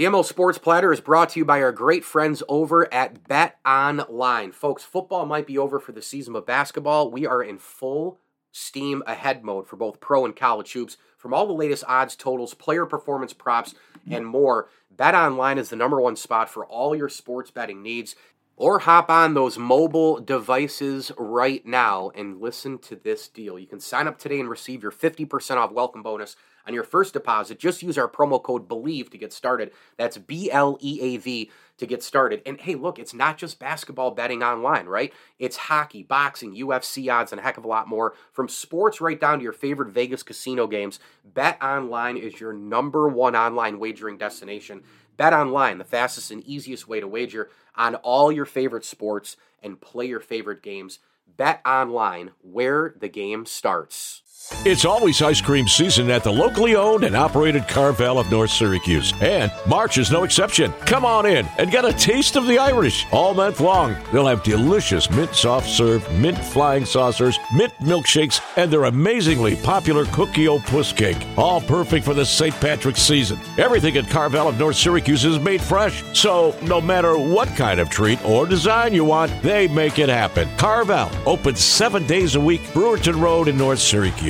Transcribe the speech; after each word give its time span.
The 0.00 0.06
ML 0.06 0.24
Sports 0.24 0.56
Platter 0.56 0.94
is 0.94 1.00
brought 1.02 1.28
to 1.28 1.40
you 1.40 1.44
by 1.44 1.60
our 1.60 1.72
great 1.72 2.06
friends 2.06 2.42
over 2.48 2.90
at 2.90 3.28
Bet 3.28 3.58
Online. 3.66 4.50
Folks, 4.50 4.82
football 4.82 5.26
might 5.26 5.46
be 5.46 5.58
over 5.58 5.78
for 5.78 5.92
the 5.92 6.00
season, 6.00 6.32
but 6.32 6.46
basketball, 6.46 7.10
we 7.10 7.26
are 7.26 7.42
in 7.42 7.58
full 7.58 8.18
steam 8.50 9.02
ahead 9.06 9.44
mode 9.44 9.68
for 9.68 9.76
both 9.76 10.00
pro 10.00 10.24
and 10.24 10.34
college 10.34 10.72
hoops. 10.72 10.96
From 11.18 11.34
all 11.34 11.46
the 11.46 11.52
latest 11.52 11.84
odds, 11.86 12.16
totals, 12.16 12.54
player 12.54 12.86
performance 12.86 13.34
props, 13.34 13.74
and 14.10 14.26
more, 14.26 14.70
Bet 14.90 15.14
Online 15.14 15.58
is 15.58 15.68
the 15.68 15.76
number 15.76 16.00
one 16.00 16.16
spot 16.16 16.48
for 16.48 16.64
all 16.64 16.96
your 16.96 17.10
sports 17.10 17.50
betting 17.50 17.82
needs. 17.82 18.16
Or 18.56 18.78
hop 18.78 19.10
on 19.10 19.34
those 19.34 19.58
mobile 19.58 20.18
devices 20.18 21.12
right 21.18 21.64
now 21.66 22.10
and 22.14 22.40
listen 22.40 22.78
to 22.78 22.96
this 22.96 23.28
deal. 23.28 23.58
You 23.58 23.66
can 23.66 23.80
sign 23.80 24.06
up 24.06 24.18
today 24.18 24.40
and 24.40 24.48
receive 24.48 24.82
your 24.82 24.92
50% 24.92 25.56
off 25.56 25.72
welcome 25.72 26.02
bonus 26.02 26.36
on 26.66 26.74
your 26.74 26.84
first 26.84 27.12
deposit. 27.12 27.58
Just 27.58 27.82
use 27.82 27.98
our 27.98 28.08
promo 28.08 28.42
code 28.42 28.68
BLEAV 28.68 29.10
to 29.10 29.18
get 29.18 29.32
started. 29.32 29.72
That's 29.96 30.18
B 30.18 30.50
L 30.50 30.78
E 30.80 31.00
A 31.00 31.16
V 31.16 31.50
to 31.80 31.86
get 31.86 32.02
started. 32.02 32.42
And 32.44 32.60
hey, 32.60 32.74
look, 32.74 32.98
it's 32.98 33.14
not 33.14 33.38
just 33.38 33.58
basketball 33.58 34.10
betting 34.12 34.42
online, 34.42 34.86
right? 34.86 35.12
It's 35.38 35.56
hockey, 35.56 36.02
boxing, 36.02 36.54
UFC 36.54 37.12
odds, 37.12 37.32
and 37.32 37.40
a 37.40 37.42
heck 37.42 37.56
of 37.56 37.64
a 37.64 37.68
lot 37.68 37.88
more. 37.88 38.14
From 38.32 38.48
sports 38.48 39.00
right 39.00 39.18
down 39.18 39.38
to 39.38 39.42
your 39.42 39.52
favorite 39.52 39.90
Vegas 39.90 40.22
casino 40.22 40.66
games, 40.66 41.00
Bet 41.24 41.60
Online 41.62 42.16
is 42.16 42.38
your 42.38 42.52
number 42.52 43.08
one 43.08 43.34
online 43.34 43.78
wagering 43.78 44.18
destination. 44.18 44.82
Bet 45.16 45.32
Online, 45.32 45.78
the 45.78 45.84
fastest 45.84 46.30
and 46.30 46.44
easiest 46.44 46.86
way 46.86 47.00
to 47.00 47.08
wager 47.08 47.50
on 47.74 47.94
all 47.96 48.30
your 48.30 48.46
favorite 48.46 48.84
sports 48.84 49.36
and 49.62 49.80
play 49.80 50.06
your 50.06 50.20
favorite 50.20 50.62
games. 50.62 50.98
Bet 51.36 51.60
Online, 51.66 52.32
where 52.42 52.94
the 52.98 53.08
game 53.08 53.46
starts. 53.46 54.22
It's 54.66 54.84
always 54.84 55.22
ice 55.22 55.40
cream 55.40 55.66
season 55.66 56.10
at 56.10 56.22
the 56.22 56.30
locally 56.32 56.76
owned 56.76 57.04
and 57.04 57.16
operated 57.16 57.66
Carvel 57.66 58.18
of 58.18 58.30
North 58.30 58.50
Syracuse. 58.50 59.14
And 59.20 59.50
March 59.66 59.96
is 59.96 60.10
no 60.10 60.24
exception. 60.24 60.72
Come 60.84 61.04
on 61.04 61.24
in 61.24 61.46
and 61.56 61.70
get 61.70 61.84
a 61.84 61.92
taste 61.94 62.36
of 62.36 62.46
the 62.46 62.58
Irish 62.58 63.06
all 63.10 63.32
month 63.32 63.60
long. 63.60 63.96
They'll 64.12 64.26
have 64.26 64.42
delicious 64.42 65.10
mint 65.10 65.34
soft 65.34 65.68
serve, 65.68 66.10
mint 66.20 66.36
flying 66.36 66.84
saucers, 66.84 67.38
mint 67.54 67.72
milkshakes, 67.80 68.40
and 68.56 68.70
their 68.70 68.84
amazingly 68.84 69.56
popular 69.56 70.04
Cookie 70.06 70.48
O 70.48 70.58
Puss 70.58 70.92
Cake. 70.92 71.26
All 71.38 71.60
perfect 71.62 72.04
for 72.04 72.12
the 72.12 72.26
St. 72.26 72.54
Patrick's 72.60 73.02
season. 73.02 73.38
Everything 73.56 73.96
at 73.96 74.10
Carvel 74.10 74.48
of 74.48 74.58
North 74.58 74.76
Syracuse 74.76 75.24
is 75.24 75.38
made 75.38 75.62
fresh. 75.62 76.02
So 76.12 76.54
no 76.62 76.80
matter 76.80 77.16
what 77.16 77.48
kind 77.56 77.80
of 77.80 77.88
treat 77.88 78.22
or 78.26 78.46
design 78.46 78.92
you 78.92 79.04
want, 79.04 79.32
they 79.42 79.68
make 79.68 79.98
it 79.98 80.10
happen. 80.10 80.48
Carvel, 80.58 81.10
open 81.24 81.56
seven 81.56 82.06
days 82.06 82.34
a 82.34 82.40
week, 82.40 82.60
Brewerton 82.74 83.20
Road 83.20 83.48
in 83.48 83.56
North 83.56 83.78
Syracuse. 83.78 84.29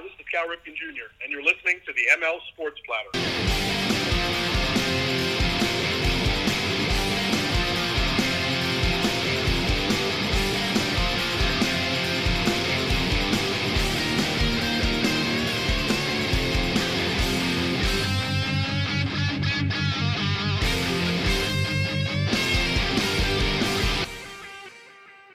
this 0.00 0.12
is 0.18 0.26
Cal 0.30 0.46
Ripken 0.46 0.74
Jr., 0.74 1.08
and 1.22 1.32
you're 1.32 1.42
listening 1.42 1.80
to 1.86 1.92
the 1.92 2.02
ML 2.20 2.38
Sports 2.52 2.80
Platter. 2.86 4.15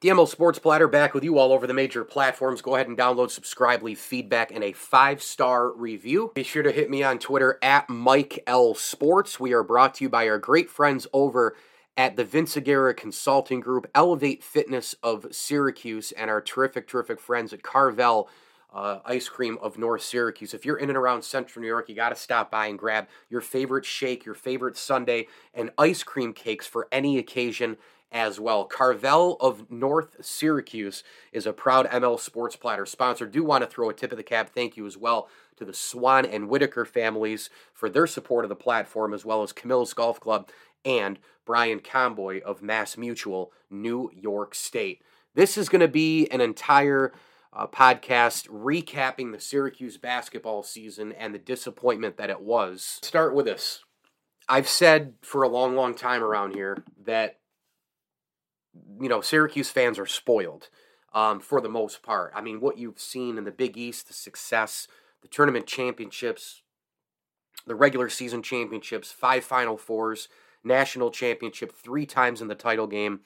DMO 0.02 0.28
Sports 0.28 0.58
Platter 0.58 0.88
back 0.88 1.14
with 1.14 1.24
you 1.24 1.38
all 1.38 1.54
over 1.54 1.68
the 1.68 1.76
major 1.76 2.04
platforms. 2.04 2.64
Go 2.64 2.74
ahead 2.74 2.88
and 2.88 2.98
download, 2.98 3.30
subscribe, 3.30 3.84
leave 3.84 4.00
feedback, 4.00 4.52
and 4.52 4.64
a 4.64 4.72
five 4.72 5.22
star 5.22 5.72
review. 5.72 6.32
Be 6.34 6.42
sure 6.42 6.64
to 6.64 6.72
hit 6.72 6.90
me 6.90 7.04
on 7.04 7.20
Twitter 7.20 7.60
at 7.62 7.88
Mike 7.88 8.44
L 8.48 8.74
Sports. 8.74 9.40
We 9.40 9.54
are 9.54 9.62
brought 9.62 9.94
to 9.96 10.04
you 10.04 10.10
by 10.10 10.28
our 10.28 10.40
great 10.40 10.72
friends 10.72 11.06
over 11.14 11.56
at 11.96 12.16
the 12.16 12.24
Vince 12.26 12.58
Aguirre 12.58 12.96
Consulting 12.96 13.60
Group, 13.60 13.92
Elevate 13.94 14.44
Fitness 14.44 14.96
of 15.04 15.28
Syracuse, 15.30 16.12
and 16.14 16.32
our 16.32 16.42
terrific, 16.42 16.88
terrific 16.88 17.20
friends 17.20 17.54
at 17.54 17.62
Carvel. 17.62 18.28
Uh, 18.74 19.02
ice 19.06 19.28
cream 19.28 19.60
of 19.62 19.78
North 19.78 20.02
Syracuse. 20.02 20.54
If 20.54 20.66
you're 20.66 20.78
in 20.78 20.88
and 20.88 20.98
around 20.98 21.24
Central 21.24 21.62
New 21.62 21.68
York, 21.68 21.90
you 21.90 21.96
got 21.96 22.10
to 22.10 22.16
stop 22.16 22.50
by 22.50 22.68
and 22.68 22.80
grab 22.80 23.10
your 23.30 23.42
favorite 23.42 23.84
shake, 23.84 24.26
your 24.26 24.34
favorite 24.34 24.78
sundae, 24.78 25.26
and 25.54 25.72
ice 25.78 26.04
cream 26.04 26.32
cakes 26.32 26.66
for 26.66 26.88
any 26.90 27.18
occasion 27.18 27.76
as 28.12 28.40
well. 28.40 28.66
Carvel 28.66 29.38
of 29.40 29.72
North 29.72 30.18
Syracuse 30.26 31.04
is 31.32 31.46
a 31.46 31.54
proud 31.54 31.88
ML 31.88 32.20
Sports 32.20 32.56
Platter 32.56 32.86
sponsor. 32.86 33.26
Do 33.26 33.44
want 33.44 33.64
to 33.64 33.70
throw 33.70 33.90
a 33.90 33.94
tip 33.94 34.12
of 34.12 34.18
the 34.18 34.24
cap 34.24 34.50
thank 34.54 34.76
you 34.76 34.86
as 34.86 34.98
well 34.98 35.30
to 35.58 35.66
the 35.66 35.74
Swan 35.74 36.26
and 36.26 36.50
Whitaker 36.50 36.86
families 36.86 37.50
for 37.74 37.90
their 37.90 38.08
support 38.08 38.46
of 38.46 38.50
the 38.50 38.56
platform, 38.56 39.14
as 39.14 39.24
well 39.24 39.44
as 39.44 39.54
Camillus 39.54 39.94
Golf 39.94 40.20
Club 40.20 40.50
and 40.84 41.20
Brian 41.46 41.80
Comboy 41.80 42.42
of 42.42 42.62
Mass 42.62 42.98
Mutual, 42.98 43.52
New 43.70 44.12
York 44.14 44.56
State. 44.56 45.02
This 45.34 45.58
is 45.58 45.70
going 45.70 45.82
to 45.82 45.88
be 45.88 46.28
an 46.30 46.42
entire 46.42 47.14
uh, 47.54 47.68
podcast 47.68 48.48
recapping 48.50 49.32
the 49.32 49.40
Syracuse 49.40 49.98
basketball 49.98 50.64
season 50.64 51.12
and 51.14 51.34
the 51.34 51.40
disappointment 51.40 52.18
that 52.18 52.30
it 52.30 52.42
was. 52.42 53.00
Start 53.02 53.36
with 53.36 53.46
this. 53.46 53.84
I've 54.48 54.68
said 54.68 55.14
for 55.22 55.44
a 55.44 55.50
long, 55.50 55.76
long 55.76 55.94
time 55.94 56.24
around 56.24 56.54
here 56.54 56.84
that 57.06 57.38
you 59.00 59.10
know, 59.10 59.22
Syracuse 59.22 59.70
fans 59.70 60.00
are 60.00 60.06
spoiled 60.06 60.70
um, 61.14 61.40
for 61.40 61.62
the 61.62 61.70
most 61.70 62.04
part. 62.04 62.32
I 62.36 62.42
mean, 62.42 62.62
what 62.62 62.78
you've 62.78 63.00
seen 63.00 63.38
in 63.38 63.44
the 63.44 63.52
Big 63.52 63.78
East, 63.78 64.08
the 64.08 64.14
success, 64.14 64.88
the 65.22 65.28
tournament 65.28 65.68
championships, 65.68 66.62
the 67.68 67.76
regular 67.76 68.10
season 68.10 68.42
championships, 68.42 69.12
five 69.12 69.44
Final 69.44 69.78
Fours, 69.78 70.30
national 70.64 71.12
championship, 71.12 71.74
three 71.74 72.06
times 72.06 72.42
in 72.42 72.48
the 72.48 72.56
title 72.56 72.88
game. 72.88 73.22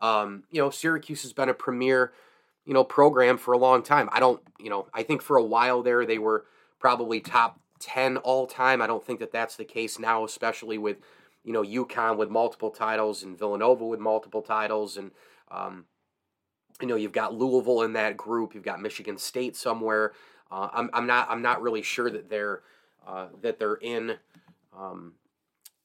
Um, 0.00 0.44
you 0.50 0.60
know, 0.60 0.70
Syracuse 0.70 1.22
has 1.22 1.32
been 1.32 1.48
a 1.48 1.54
premier, 1.54 2.12
you 2.64 2.74
know, 2.74 2.84
program 2.84 3.38
for 3.38 3.52
a 3.52 3.58
long 3.58 3.82
time. 3.82 4.08
I 4.12 4.20
don't, 4.20 4.40
you 4.58 4.70
know, 4.70 4.86
I 4.94 5.02
think 5.02 5.22
for 5.22 5.36
a 5.36 5.44
while 5.44 5.82
there 5.82 6.06
they 6.06 6.18
were 6.18 6.44
probably 6.78 7.20
top 7.20 7.60
10 7.80 8.18
all 8.18 8.46
time. 8.46 8.80
I 8.80 8.86
don't 8.86 9.04
think 9.04 9.20
that 9.20 9.32
that's 9.32 9.56
the 9.56 9.64
case 9.64 9.98
now, 9.98 10.24
especially 10.24 10.78
with 10.78 10.98
you 11.48 11.54
know 11.54 11.62
UConn 11.62 12.18
with 12.18 12.28
multiple 12.28 12.68
titles 12.68 13.22
and 13.22 13.38
Villanova 13.38 13.86
with 13.86 14.00
multiple 14.00 14.42
titles, 14.42 14.98
and 14.98 15.12
um, 15.50 15.86
you 16.78 16.86
know 16.86 16.94
you've 16.94 17.12
got 17.12 17.32
Louisville 17.32 17.80
in 17.80 17.94
that 17.94 18.18
group. 18.18 18.54
You've 18.54 18.64
got 18.64 18.82
Michigan 18.82 19.16
State 19.16 19.56
somewhere. 19.56 20.12
Uh, 20.50 20.68
I'm, 20.74 20.90
I'm 20.92 21.06
not 21.06 21.26
I'm 21.30 21.40
not 21.40 21.62
really 21.62 21.80
sure 21.80 22.10
that 22.10 22.28
they're 22.28 22.60
uh, 23.06 23.28
that 23.40 23.58
they're 23.58 23.76
in. 23.76 24.18
Um, 24.78 25.14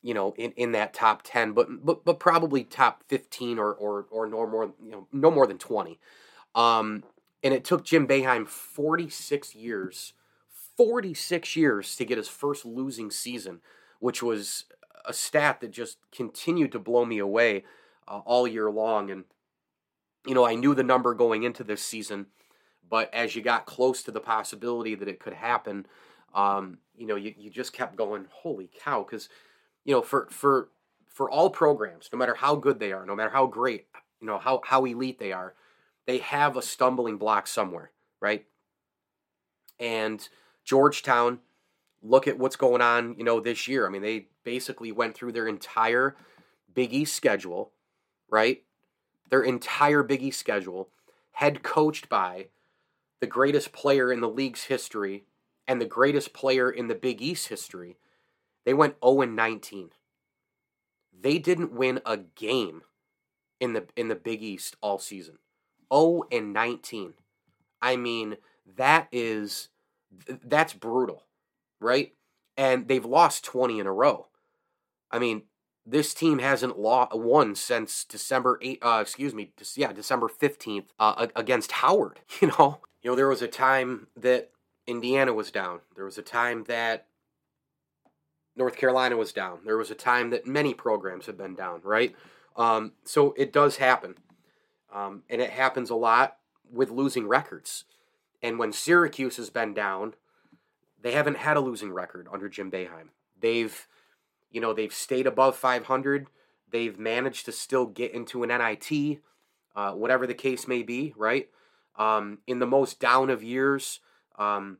you 0.02 0.14
know, 0.14 0.34
in, 0.38 0.52
in 0.58 0.74
that 0.74 0.94
top 0.94 1.22
ten, 1.24 1.54
but 1.54 1.86
but 1.86 2.04
but 2.04 2.20
probably 2.20 2.66
top 2.66 3.04
fifteen 3.08 3.58
or 3.58 3.74
or 3.74 4.06
or 4.12 4.28
no 4.28 4.46
more 4.46 4.74
you 4.84 4.92
know 4.92 5.08
no 5.14 5.32
more 5.32 5.48
than 5.48 5.58
twenty. 5.58 5.98
Um, 6.56 7.06
and 7.42 7.54
it 7.54 7.64
took 7.64 7.86
Jim 7.86 8.06
forty 8.48 9.10
six 9.10 9.56
years, 9.56 10.12
forty 10.76 11.14
six 11.14 11.56
years 11.56 11.96
to 11.96 12.04
get 12.04 12.18
his 12.18 12.28
first 12.28 12.66
losing 12.66 13.10
season, 13.10 13.62
which 14.02 14.22
was 14.22 14.66
a 15.06 15.14
stat 15.14 15.62
that 15.62 15.72
just 15.72 15.98
continued 16.12 16.72
to 16.72 16.80
blow 16.80 17.06
me 17.06 17.20
away 17.20 17.66
uh, 18.08 18.22
all 18.26 18.48
year 18.48 18.70
long. 18.70 19.12
And, 19.12 19.26
you 20.26 20.34
know, 20.34 20.46
I 20.46 20.56
knew 20.56 20.74
the 20.74 20.84
number 20.84 21.14
going 21.14 21.44
into 21.44 21.64
this 21.64 21.84
season, 21.84 22.28
but 22.90 23.14
as 23.14 23.36
you 23.36 23.42
got 23.42 23.66
close 23.66 24.04
to 24.04 24.12
the 24.12 24.20
possibility 24.20 24.96
that 24.96 25.08
it 25.08 25.20
could 25.20 25.34
happen, 25.34 25.86
um, 26.34 26.78
you 26.96 27.08
know, 27.08 27.16
you, 27.16 27.34
you 27.38 27.50
just 27.50 27.74
kept 27.74 27.96
going, 27.96 28.26
holy 28.32 28.70
cow. 28.84 29.04
Because, 29.04 29.30
you 29.86 29.94
know, 29.94 30.02
for, 30.02 30.28
for, 30.30 30.70
for 31.08 31.30
all 31.30 31.50
programs, 31.50 32.10
no 32.12 32.20
matter 32.20 32.36
how 32.36 32.56
good 32.56 32.80
they 32.80 32.92
are, 32.92 33.06
no 33.06 33.16
matter 33.16 33.30
how 33.32 33.46
great, 33.46 33.88
you 34.20 34.28
know, 34.28 34.38
how, 34.38 34.62
how 34.64 34.86
elite 34.86 35.20
they 35.20 35.32
are, 35.32 35.54
they 36.06 36.20
have 36.20 36.58
a 36.58 36.62
stumbling 36.62 37.18
block 37.18 37.48
somewhere, 37.48 37.92
right? 38.20 38.46
And 39.80 40.28
Georgetown, 40.64 41.40
look 42.04 42.28
at 42.28 42.38
what's 42.38 42.56
going 42.56 42.82
on, 42.82 43.16
you 43.18 43.24
know, 43.24 43.40
this 43.40 43.68
year. 43.68 43.88
I 43.88 43.90
mean, 43.90 44.02
they 44.02 44.28
basically 44.44 44.92
went 44.92 45.16
through 45.16 45.32
their 45.32 45.48
entire 45.48 46.16
Big 46.74 46.94
East 46.94 47.16
schedule, 47.16 47.72
right? 48.30 48.64
Their 49.30 49.42
entire 49.42 50.04
Big 50.04 50.22
East 50.22 50.40
schedule, 50.40 50.90
head 51.32 51.64
coached 51.64 52.10
by 52.10 52.48
the 53.20 53.28
greatest 53.28 53.72
player 53.72 54.12
in 54.12 54.20
the 54.20 54.30
league's 54.30 54.66
history 54.66 55.24
and 55.68 55.80
the 55.80 55.86
greatest 55.86 56.34
player 56.34 56.70
in 56.70 56.88
the 56.88 56.96
Big 56.96 57.22
East 57.22 57.48
history. 57.48 57.98
They 58.66 58.74
went 58.74 58.96
0 59.04 59.22
19, 59.22 59.90
They 61.18 61.38
didn't 61.38 61.72
win 61.72 62.02
a 62.06 62.18
game 62.18 62.82
in 63.60 63.74
the 63.74 63.86
in 63.96 64.10
the 64.10 64.16
Big 64.16 64.42
East 64.42 64.76
all 64.82 65.00
season. 65.00 65.38
0 65.94 66.24
and 66.32 66.54
19. 66.54 67.14
I 67.82 67.96
mean, 67.96 68.38
that 68.78 69.08
is 69.12 69.70
that's 70.44 70.74
brutal, 70.74 71.24
right? 71.84 72.14
And 72.58 72.88
they've 72.88 73.06
lost 73.06 73.44
20 73.46 73.80
in 73.80 73.88
a 73.88 73.94
row. 73.94 74.28
I 75.12 75.20
mean, 75.20 75.44
this 75.86 76.14
team 76.14 76.40
hasn't 76.40 76.78
won 76.78 77.56
since 77.56 78.06
December 78.06 78.58
8 78.62 78.80
uh, 78.82 79.00
excuse 79.02 79.34
me, 79.34 79.52
yeah, 79.76 79.92
December 79.92 80.28
15th 80.28 80.86
uh, 81.00 81.28
against 81.36 81.74
Howard, 81.74 82.22
you 82.42 82.48
know. 82.48 82.80
You 83.02 83.12
know, 83.12 83.16
there 83.16 83.28
was 83.28 83.42
a 83.42 83.48
time 83.50 84.08
that 84.16 84.52
Indiana 84.88 85.34
was 85.34 85.52
down. 85.52 85.82
There 85.96 86.06
was 86.06 86.18
a 86.18 86.22
time 86.22 86.64
that 86.68 87.08
North 88.56 88.78
Carolina 88.78 89.18
was 89.18 89.34
down. 89.34 89.60
There 89.66 89.78
was 89.78 89.92
a 89.92 89.96
time 89.96 90.30
that 90.30 90.48
many 90.48 90.74
programs 90.74 91.26
have 91.26 91.38
been 91.38 91.56
down, 91.56 91.82
right? 91.84 92.16
Um, 92.56 92.94
so 93.04 93.34
it 93.38 93.52
does 93.52 93.78
happen. 93.78 94.16
Um, 94.94 95.24
and 95.30 95.42
it 95.42 95.50
happens 95.50 95.90
a 95.90 95.96
lot 95.96 96.38
with 96.72 96.92
losing 96.92 97.28
records. 97.28 97.86
And 98.42 98.60
when 98.60 98.72
Syracuse 98.72 99.38
has 99.38 99.50
been 99.50 99.74
down, 99.74 100.14
they 101.04 101.12
haven't 101.12 101.38
had 101.38 101.58
a 101.58 101.62
losing 101.62 101.92
record 101.92 102.28
under 102.32 102.50
Jim 102.50 102.72
Boeheim. 102.72 103.10
They've, 103.40 103.88
you 104.50 104.62
know, 104.62 104.74
they've 104.74 104.94
stayed 104.94 105.28
above 105.28 105.56
500. 105.56 106.28
They've 106.72 106.98
managed 106.98 107.46
to 107.46 107.52
still 107.52 107.86
get 107.86 108.14
into 108.14 108.42
an 108.42 108.50
NIT, 108.50 109.20
uh, 109.76 109.92
whatever 109.92 110.26
the 110.26 110.34
case 110.34 110.68
may 110.68 110.82
be, 110.82 111.14
right? 111.16 111.50
Um, 111.98 112.40
in 112.48 112.60
the 112.60 112.66
most 112.66 113.00
down 113.00 113.30
of 113.30 113.44
years, 113.44 114.00
um, 114.40 114.78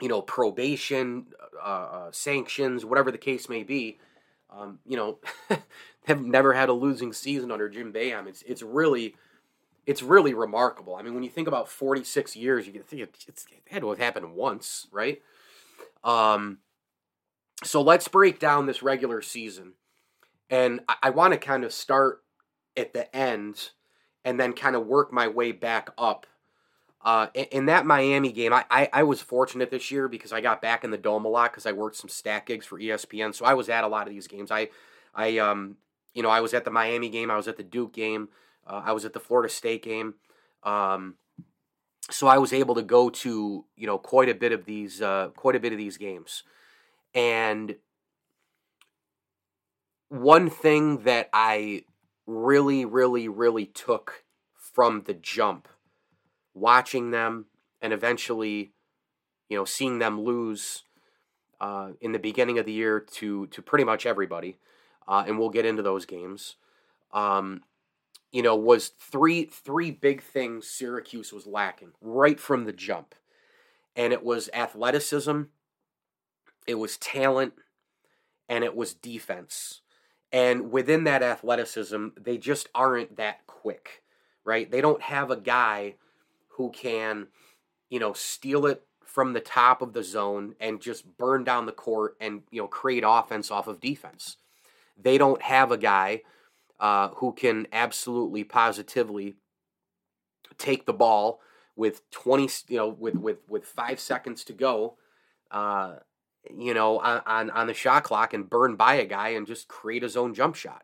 you 0.00 0.08
know, 0.08 0.22
probation, 0.22 1.26
uh, 1.62 1.66
uh, 1.66 2.12
sanctions, 2.12 2.84
whatever 2.84 3.10
the 3.10 3.18
case 3.18 3.48
may 3.48 3.64
be, 3.64 3.98
um, 4.50 4.78
you 4.86 4.96
know, 4.96 5.18
have 6.04 6.24
never 6.24 6.52
had 6.52 6.68
a 6.68 6.72
losing 6.72 7.12
season 7.12 7.50
under 7.50 7.68
Jim 7.68 7.92
Boeheim. 7.92 8.26
It's 8.28 8.42
it's 8.42 8.62
really 8.62 9.16
it's 9.86 10.02
really 10.02 10.34
remarkable. 10.34 10.96
I 10.96 11.02
mean, 11.02 11.14
when 11.14 11.22
you 11.22 11.30
think 11.30 11.48
about 11.48 11.68
46 11.68 12.36
years, 12.36 12.66
you 12.66 12.72
can 12.72 12.82
think 12.82 13.02
it's, 13.02 13.26
it 13.26 13.62
had 13.68 13.82
to 13.82 13.90
have 13.90 13.98
happened 13.98 14.34
once, 14.34 14.86
right? 14.90 15.20
Um, 16.02 16.58
so 17.62 17.80
let's 17.80 18.08
break 18.08 18.38
down 18.38 18.66
this 18.66 18.82
regular 18.82 19.22
season, 19.22 19.72
and 20.50 20.80
I, 20.88 20.96
I 21.04 21.10
want 21.10 21.32
to 21.32 21.38
kind 21.38 21.64
of 21.64 21.72
start 21.72 22.22
at 22.76 22.92
the 22.92 23.14
end, 23.14 23.70
and 24.24 24.38
then 24.38 24.52
kind 24.52 24.76
of 24.76 24.86
work 24.86 25.12
my 25.12 25.28
way 25.28 25.52
back 25.52 25.90
up. 25.96 26.26
Uh, 27.02 27.28
in, 27.34 27.44
in 27.44 27.66
that 27.66 27.84
Miami 27.84 28.32
game, 28.32 28.52
I, 28.52 28.64
I, 28.70 28.88
I 28.92 29.02
was 29.02 29.20
fortunate 29.20 29.70
this 29.70 29.90
year 29.90 30.08
because 30.08 30.32
I 30.32 30.40
got 30.40 30.62
back 30.62 30.84
in 30.84 30.90
the 30.90 30.98
dome 30.98 31.24
a 31.24 31.28
lot 31.28 31.52
because 31.52 31.66
I 31.66 31.72
worked 31.72 31.96
some 31.96 32.08
stack 32.08 32.46
gigs 32.46 32.66
for 32.66 32.78
ESPN, 32.78 33.34
so 33.34 33.44
I 33.44 33.54
was 33.54 33.68
at 33.68 33.84
a 33.84 33.88
lot 33.88 34.06
of 34.06 34.12
these 34.12 34.26
games. 34.26 34.50
I 34.50 34.68
I 35.14 35.38
um 35.38 35.76
you 36.14 36.22
know 36.22 36.30
I 36.30 36.40
was 36.40 36.54
at 36.54 36.64
the 36.64 36.70
Miami 36.70 37.08
game, 37.08 37.30
I 37.30 37.36
was 37.36 37.48
at 37.48 37.56
the 37.56 37.62
Duke 37.62 37.92
game. 37.92 38.28
Uh, 38.66 38.82
I 38.84 38.92
was 38.92 39.04
at 39.04 39.12
the 39.12 39.20
Florida 39.20 39.52
State 39.52 39.82
game, 39.82 40.14
um, 40.62 41.14
so 42.10 42.26
I 42.26 42.38
was 42.38 42.52
able 42.52 42.74
to 42.74 42.82
go 42.82 43.10
to 43.10 43.64
you 43.76 43.86
know 43.86 43.98
quite 43.98 44.28
a 44.28 44.34
bit 44.34 44.52
of 44.52 44.64
these 44.64 45.02
uh, 45.02 45.28
quite 45.36 45.56
a 45.56 45.60
bit 45.60 45.72
of 45.72 45.78
these 45.78 45.96
games, 45.96 46.42
and 47.14 47.76
one 50.08 50.48
thing 50.48 50.98
that 51.04 51.28
I 51.32 51.84
really, 52.26 52.84
really, 52.84 53.28
really 53.28 53.66
took 53.66 54.24
from 54.54 55.02
the 55.06 55.14
jump, 55.14 55.68
watching 56.54 57.10
them 57.10 57.46
and 57.80 57.92
eventually, 57.92 58.72
you 59.48 59.56
know, 59.56 59.64
seeing 59.64 59.98
them 59.98 60.20
lose 60.20 60.84
uh, 61.60 61.90
in 62.00 62.12
the 62.12 62.18
beginning 62.18 62.58
of 62.58 62.66
the 62.66 62.72
year 62.72 63.00
to 63.00 63.46
to 63.48 63.62
pretty 63.62 63.84
much 63.84 64.06
everybody, 64.06 64.58
uh, 65.06 65.24
and 65.26 65.38
we'll 65.38 65.50
get 65.50 65.66
into 65.66 65.82
those 65.82 66.06
games. 66.06 66.56
Um, 67.12 67.62
you 68.34 68.42
know, 68.42 68.56
was 68.56 68.88
three 68.88 69.44
three 69.44 69.92
big 69.92 70.20
things 70.20 70.66
Syracuse 70.66 71.32
was 71.32 71.46
lacking 71.46 71.92
right 72.00 72.40
from 72.40 72.64
the 72.64 72.72
jump. 72.72 73.14
And 73.94 74.12
it 74.12 74.24
was 74.24 74.50
athleticism, 74.52 75.42
it 76.66 76.74
was 76.74 76.96
talent, 76.96 77.52
and 78.48 78.64
it 78.64 78.74
was 78.74 78.92
defense. 78.92 79.82
And 80.32 80.72
within 80.72 81.04
that 81.04 81.22
athleticism, 81.22 82.08
they 82.20 82.36
just 82.36 82.68
aren't 82.74 83.18
that 83.18 83.46
quick, 83.46 84.02
right? 84.44 84.68
They 84.68 84.80
don't 84.80 85.02
have 85.02 85.30
a 85.30 85.36
guy 85.36 85.94
who 86.56 86.72
can, 86.72 87.28
you 87.88 88.00
know, 88.00 88.14
steal 88.14 88.66
it 88.66 88.82
from 89.04 89.32
the 89.32 89.40
top 89.40 89.80
of 89.80 89.92
the 89.92 90.02
zone 90.02 90.56
and 90.58 90.82
just 90.82 91.16
burn 91.16 91.44
down 91.44 91.66
the 91.66 91.72
court 91.72 92.16
and, 92.20 92.42
you 92.50 92.62
know, 92.62 92.66
create 92.66 93.04
offense 93.06 93.52
off 93.52 93.68
of 93.68 93.78
defense. 93.78 94.38
They 95.00 95.18
don't 95.18 95.42
have 95.42 95.70
a 95.70 95.78
guy 95.78 96.22
uh, 96.80 97.08
who 97.16 97.32
can 97.32 97.66
absolutely 97.72 98.44
positively 98.44 99.36
take 100.58 100.86
the 100.86 100.92
ball 100.92 101.40
with 101.76 102.08
20 102.10 102.48
you 102.68 102.76
know 102.76 102.88
with 102.88 103.16
with 103.16 103.38
with 103.48 103.64
5 103.64 103.98
seconds 103.98 104.44
to 104.44 104.52
go 104.52 104.96
uh, 105.50 105.96
you 106.56 106.74
know 106.74 106.98
on 106.98 107.50
on 107.50 107.66
the 107.66 107.74
shot 107.74 108.04
clock 108.04 108.34
and 108.34 108.50
burn 108.50 108.76
by 108.76 108.94
a 108.94 109.04
guy 109.04 109.30
and 109.30 109.46
just 109.46 109.68
create 109.68 110.02
his 110.02 110.16
own 110.16 110.34
jump 110.34 110.54
shot. 110.54 110.82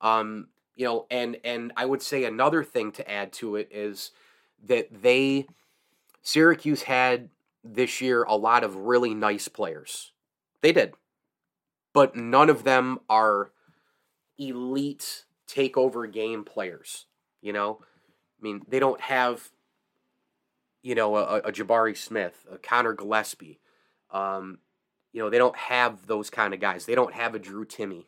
Um, 0.00 0.48
you 0.76 0.86
know 0.86 1.06
and 1.10 1.38
and 1.44 1.72
I 1.76 1.84
would 1.84 2.02
say 2.02 2.24
another 2.24 2.64
thing 2.64 2.92
to 2.92 3.10
add 3.10 3.32
to 3.34 3.56
it 3.56 3.68
is 3.70 4.12
that 4.64 5.02
they 5.02 5.46
Syracuse 6.22 6.82
had 6.82 7.30
this 7.64 8.00
year 8.00 8.22
a 8.24 8.36
lot 8.36 8.64
of 8.64 8.76
really 8.76 9.14
nice 9.14 9.48
players. 9.48 10.12
They 10.62 10.72
did. 10.72 10.94
But 11.92 12.14
none 12.14 12.48
of 12.48 12.64
them 12.64 13.00
are 13.08 13.50
elite 14.38 15.24
take 15.50 15.76
over 15.76 16.06
game 16.06 16.44
players. 16.44 17.06
You 17.40 17.52
know, 17.52 17.78
I 17.80 18.42
mean, 18.42 18.62
they 18.68 18.78
don't 18.78 19.00
have, 19.00 19.50
you 20.82 20.94
know, 20.94 21.16
a, 21.16 21.38
a 21.38 21.52
Jabari 21.52 21.96
Smith, 21.96 22.46
a 22.50 22.58
Collin 22.58 22.96
Gillespie. 22.96 23.60
Um, 24.10 24.58
you 25.12 25.20
know, 25.20 25.30
they 25.30 25.38
don't 25.38 25.56
have 25.56 26.06
those 26.06 26.30
kind 26.30 26.54
of 26.54 26.60
guys. 26.60 26.86
They 26.86 26.94
don't 26.94 27.14
have 27.14 27.34
a 27.34 27.38
Drew 27.38 27.64
Timme. 27.64 28.06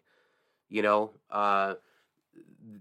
You 0.69 0.83
know, 0.83 1.11
uh, 1.31 1.75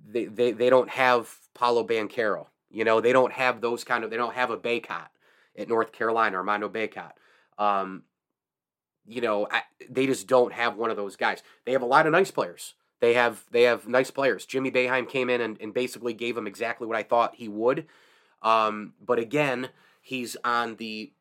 they, 0.08 0.26
they 0.26 0.52
they 0.52 0.70
don't 0.70 0.90
have 0.90 1.34
Paolo 1.54 1.86
Banchero. 1.86 2.48
You 2.70 2.86
know, 2.86 3.02
they 3.02 3.14
don't 3.14 3.34
have 3.34 3.62
those 3.62 3.84
kind 3.84 4.04
of. 4.04 4.10
They 4.10 4.18
don't 4.18 4.36
have 4.36 4.52
a 4.52 4.58
Bacot 4.58 5.08
at 5.58 5.68
North 5.68 5.92
Carolina, 5.92 6.38
Armando 6.38 6.70
Bacot. 6.70 7.12
Um, 7.58 8.04
you 9.06 9.22
know, 9.22 9.48
I, 9.50 9.64
they 9.90 10.06
just 10.06 10.28
don't 10.28 10.54
have 10.54 10.78
one 10.78 10.90
of 10.90 10.98
those 10.98 11.16
guys. 11.16 11.44
They 11.66 11.74
have 11.74 11.82
a 11.82 11.88
lot 11.88 12.06
of 12.06 12.12
nice 12.12 12.32
players. 12.32 12.76
They 13.02 13.16
have 13.16 13.44
they 13.52 13.64
have 13.64 13.88
nice 13.88 14.12
players. 14.12 14.46
Jimmy 14.46 14.72
Boeheim 14.72 15.10
came 15.10 15.30
in 15.30 15.42
and, 15.42 15.58
and 15.60 15.74
basically 15.74 16.14
gave 16.14 16.38
him 16.38 16.48
exactly 16.48 16.88
what 16.88 16.98
I 16.98 17.04
thought 17.04 17.36
he 17.36 17.50
would. 17.50 17.88
Um, 18.44 18.94
but 19.04 19.20
again, 19.20 19.70
he's 20.02 20.38
on 20.44 20.76
the 20.76 21.12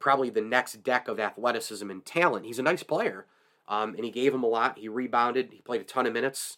probably 0.00 0.30
the 0.30 0.40
next 0.40 0.82
deck 0.82 1.06
of 1.06 1.20
athleticism 1.20 1.88
and 1.88 2.04
talent. 2.04 2.44
He's 2.44 2.58
a 2.58 2.62
nice 2.62 2.82
player, 2.82 3.26
um, 3.68 3.94
and 3.94 4.04
he 4.04 4.10
gave 4.10 4.34
him 4.34 4.42
a 4.42 4.48
lot. 4.48 4.78
He 4.78 4.88
rebounded. 4.88 5.50
He 5.52 5.60
played 5.60 5.80
a 5.80 5.84
ton 5.84 6.06
of 6.06 6.12
minutes. 6.12 6.56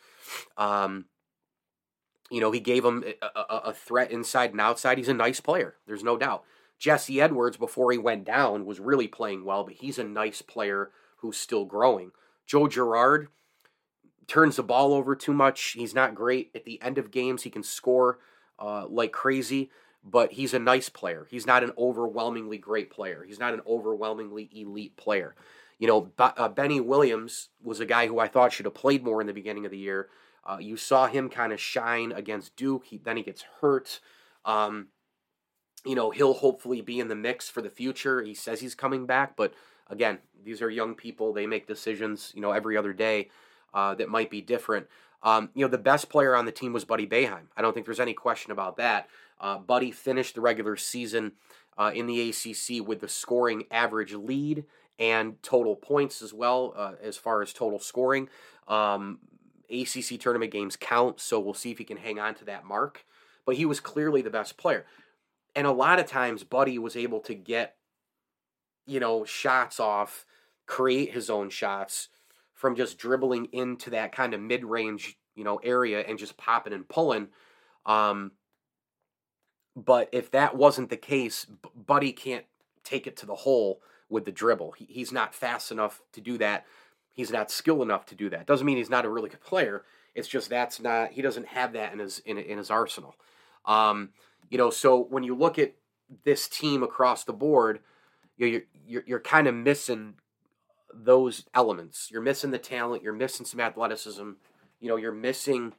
Um, 0.57 1.04
you 2.31 2.40
know, 2.40 2.50
he 2.50 2.61
gave 2.61 2.83
him 2.83 3.04
a, 3.23 3.26
a, 3.26 3.57
a, 3.66 3.73
threat 3.75 4.11
inside 4.11 4.52
and 4.52 4.61
outside. 4.61 4.99
He's 4.99 5.09
a 5.09 5.14
nice 5.14 5.40
player. 5.40 5.75
There's 5.87 6.04
no 6.04 6.16
doubt. 6.16 6.45
Jesse 6.78 7.21
Edwards, 7.21 7.57
before 7.57 7.90
he 7.90 7.99
went 7.99 8.25
down, 8.25 8.64
was 8.64 8.78
really 8.78 9.09
playing 9.09 9.45
well, 9.45 9.64
but 9.64 9.75
he's 9.75 9.99
a 9.99 10.04
nice 10.04 10.40
player 10.40 10.90
who's 11.16 11.37
still 11.37 11.64
growing. 11.64 12.12
Joe 12.47 12.69
Girard, 12.69 13.28
turns 14.30 14.54
the 14.56 14.62
ball 14.62 14.94
over 14.94 15.16
too 15.16 15.32
much. 15.32 15.72
He's 15.72 15.92
not 15.92 16.14
great 16.14 16.52
at 16.54 16.64
the 16.64 16.80
end 16.80 16.99
of 16.99 17.10
games. 17.10 17.42
He 17.42 17.50
can 17.50 17.64
score 17.64 18.20
uh, 18.60 18.87
like 18.87 19.10
crazy, 19.10 19.70
but 20.04 20.32
he's 20.32 20.54
a 20.54 20.58
nice 20.60 20.88
player. 20.88 21.26
He's 21.28 21.49
not 21.49 21.64
an 21.64 21.72
overwhelmingly 21.76 22.56
great 22.56 22.90
player. 22.90 23.25
He's 23.26 23.40
not 23.40 23.54
an 23.54 23.60
overwhelmingly 23.66 24.49
elite 24.54 24.96
player. 24.96 25.34
You 25.80 25.88
know, 25.88 26.12
uh, 26.16 26.49
Benny 26.49 26.80
Williams 26.80 27.49
was 27.60 27.80
a 27.80 27.87
guy 27.87 28.06
who 28.06 28.20
I 28.20 28.28
thought 28.28 28.52
should 28.52 28.66
have 28.66 28.75
played 28.75 29.02
more 29.02 29.20
in 29.20 29.26
the 29.26 29.32
beginning 29.32 29.64
of 29.64 29.72
the 29.72 29.78
year. 29.78 30.08
Uh, 30.49 30.58
you 30.60 30.76
saw 30.76 31.08
him 31.08 31.28
kind 31.28 31.52
of 31.52 31.60
shine 31.60 32.12
against 32.12 32.54
Duke. 32.54 32.84
He, 32.87 32.99
then 32.99 33.16
he 33.16 33.25
gets 33.25 33.44
hurt. 33.60 33.99
Um, 34.44 34.88
you 35.84 35.96
know, 35.96 36.10
he'll 36.10 36.34
hopefully 36.34 36.82
be 36.82 37.00
in 37.00 37.08
the 37.08 37.16
mix 37.16 37.49
for 37.49 37.62
the 37.62 37.70
future. 37.70 38.22
He 38.22 38.34
says 38.34 38.60
he's 38.60 38.76
coming 38.76 39.06
back, 39.06 39.34
but 39.37 39.54
again, 39.88 40.18
these 40.44 40.62
are 40.62 40.70
young 40.70 40.94
people. 40.94 41.32
They 41.32 41.46
make 41.46 41.66
decisions, 41.66 42.30
you 42.34 42.42
know, 42.42 42.52
every 42.52 42.76
other 42.76 42.92
day 42.92 43.30
uh, 43.75 43.95
that 43.95 44.09
might 44.09 44.31
be 44.31 44.41
different. 44.41 44.87
Um, 45.23 45.50
you 45.55 45.65
know, 45.65 45.71
the 45.71 45.79
best 45.79 46.09
player 46.09 46.35
on 46.35 46.47
the 46.47 46.53
team 46.53 46.73
was 46.73 46.85
Buddy 46.85 47.07
Boeheim. 47.07 47.49
I 47.57 47.62
don't 47.62 47.75
think 47.75 47.87
there's 47.87 48.00
any 48.00 48.15
question 48.15 48.53
about 48.53 48.77
that. 48.79 49.09
Uh, 49.41 49.59
Buddy 49.59 49.91
finished 49.91 50.35
the 50.35 50.41
regular 50.41 50.77
season 50.77 51.33
uh, 51.77 51.91
in 51.95 52.07
the 52.07 52.29
ACC 52.29 52.87
with 52.87 53.00
the 53.00 53.09
scoring 53.09 53.65
average 53.71 54.12
lead 54.12 54.65
and 54.99 55.43
total 55.43 55.77
points 55.77 56.21
as 56.21 56.33
well, 56.33 56.75
uh, 56.77 56.93
as 57.03 57.17
far 57.17 57.43
as 57.43 57.53
total 57.53 57.79
scoring. 57.79 58.29
Um, 58.69 59.19
ACC 59.71 60.19
tournament 60.19 60.53
games 60.53 60.77
count, 60.77 61.21
so 61.21 61.41
we'll 61.41 61.55
see 61.55 61.71
if 61.71 61.79
he 61.79 61.85
can 61.85 61.97
hang 61.97 62.19
on 62.19 62.35
to 62.37 62.45
that 62.45 62.67
mark. 62.67 63.05
But 63.47 63.57
he 63.57 63.65
was 63.65 63.81
clearly 63.81 64.21
the 64.21 64.31
best 64.31 64.57
player. 64.57 64.85
And 65.57 65.67
a 65.67 65.73
lot 65.73 65.99
of 65.99 66.07
times, 66.07 66.45
Buddy 66.45 66.79
was 66.79 66.97
able 66.97 67.21
to 67.21 67.35
get, 67.35 67.77
you 68.87 69.00
know, 69.00 69.25
shots 69.25 69.81
off, 69.81 70.27
create 70.67 71.12
his 71.12 71.31
own 71.31 71.50
shots 71.50 72.09
from 72.61 72.76
just 72.76 72.99
dribbling 72.99 73.47
into 73.52 73.88
that 73.88 74.12
kind 74.12 74.35
of 74.35 74.40
mid 74.40 74.67
range, 74.67 75.17
you 75.35 75.43
know, 75.43 75.57
area 75.64 76.00
and 76.00 76.19
just 76.19 76.37
popping 76.37 76.75
and 76.75 76.87
pulling. 76.87 77.29
Um, 77.87 78.33
but 79.75 80.11
if 80.12 80.31
that 80.33 80.59
wasn't 80.59 80.90
the 80.90 80.99
case, 80.99 81.47
Buddy 81.75 82.12
can't 82.12 82.45
take 82.85 83.07
it 83.07 83.17
to 83.17 83.26
the 83.26 83.35
hole 83.35 83.81
with 84.11 84.26
the 84.26 84.31
dribble. 84.31 84.73
He, 84.73 84.85
he's 84.90 85.11
not 85.11 85.35
fast 85.35 85.73
enough 85.73 86.02
to 86.12 86.21
do 86.21 86.37
that. 86.37 86.67
He's 87.11 87.31
not 87.31 87.50
skilled 87.50 87.81
enough 87.81 88.05
to 88.07 88.14
do 88.14 88.29
that. 88.29 88.47
Doesn't 88.47 88.67
mean 88.67 88.76
he's 88.76 88.90
not 88.90 89.07
a 89.07 89.11
really 89.11 89.31
good 89.31 89.40
player. 89.40 89.85
It's 90.14 90.29
just 90.29 90.50
that's 90.50 90.81
not 90.81 91.12
he 91.12 91.23
doesn't 91.23 91.47
have 91.47 91.73
that 91.73 91.95
in 91.95 91.99
his 91.99 92.19
in, 92.26 92.37
in 92.37 92.59
his 92.59 92.71
arsenal. 92.71 93.14
Um, 93.64 94.11
you 94.50 94.59
know, 94.59 94.69
so 94.69 94.99
when 94.99 95.23
you 95.23 95.35
look 95.35 95.59
at 95.59 95.76
this 96.25 96.47
team 96.47 96.83
across 96.83 97.25
the 97.25 97.33
board, 97.33 97.81
you're 98.37 98.61
you're, 98.87 99.05
you're 99.07 99.21
kind 99.21 99.47
of 99.47 99.55
missing 99.55 100.17
those 100.92 101.44
elements. 101.54 102.09
You're 102.11 102.20
missing 102.23 102.50
the 102.50 102.59
talent. 102.59 103.02
You're 103.02 103.12
missing 103.12 103.47
some 103.47 103.61
athleticism. 103.61 104.30
You 104.80 104.88
know, 104.88 104.97
you're 104.97 105.12
missing 105.12 105.75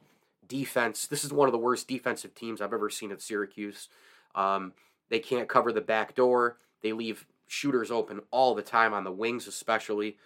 defense. 0.46 1.06
This 1.06 1.24
is 1.24 1.32
one 1.32 1.48
of 1.48 1.52
the 1.52 1.58
worst 1.58 1.88
defensive 1.88 2.34
teams 2.34 2.60
I've 2.60 2.72
ever 2.72 2.90
seen 2.90 3.12
at 3.12 3.22
Syracuse. 3.22 3.88
Um, 4.34 4.72
they 5.08 5.18
can't 5.18 5.48
cover 5.48 5.72
the 5.72 5.80
back 5.80 6.14
door. 6.14 6.58
They 6.82 6.92
leave 6.92 7.26
shooters 7.46 7.90
open 7.90 8.20
all 8.30 8.54
the 8.54 8.62
time 8.62 8.94
on 8.94 9.04
the 9.04 9.12
wings, 9.12 9.46
especially. 9.46 10.16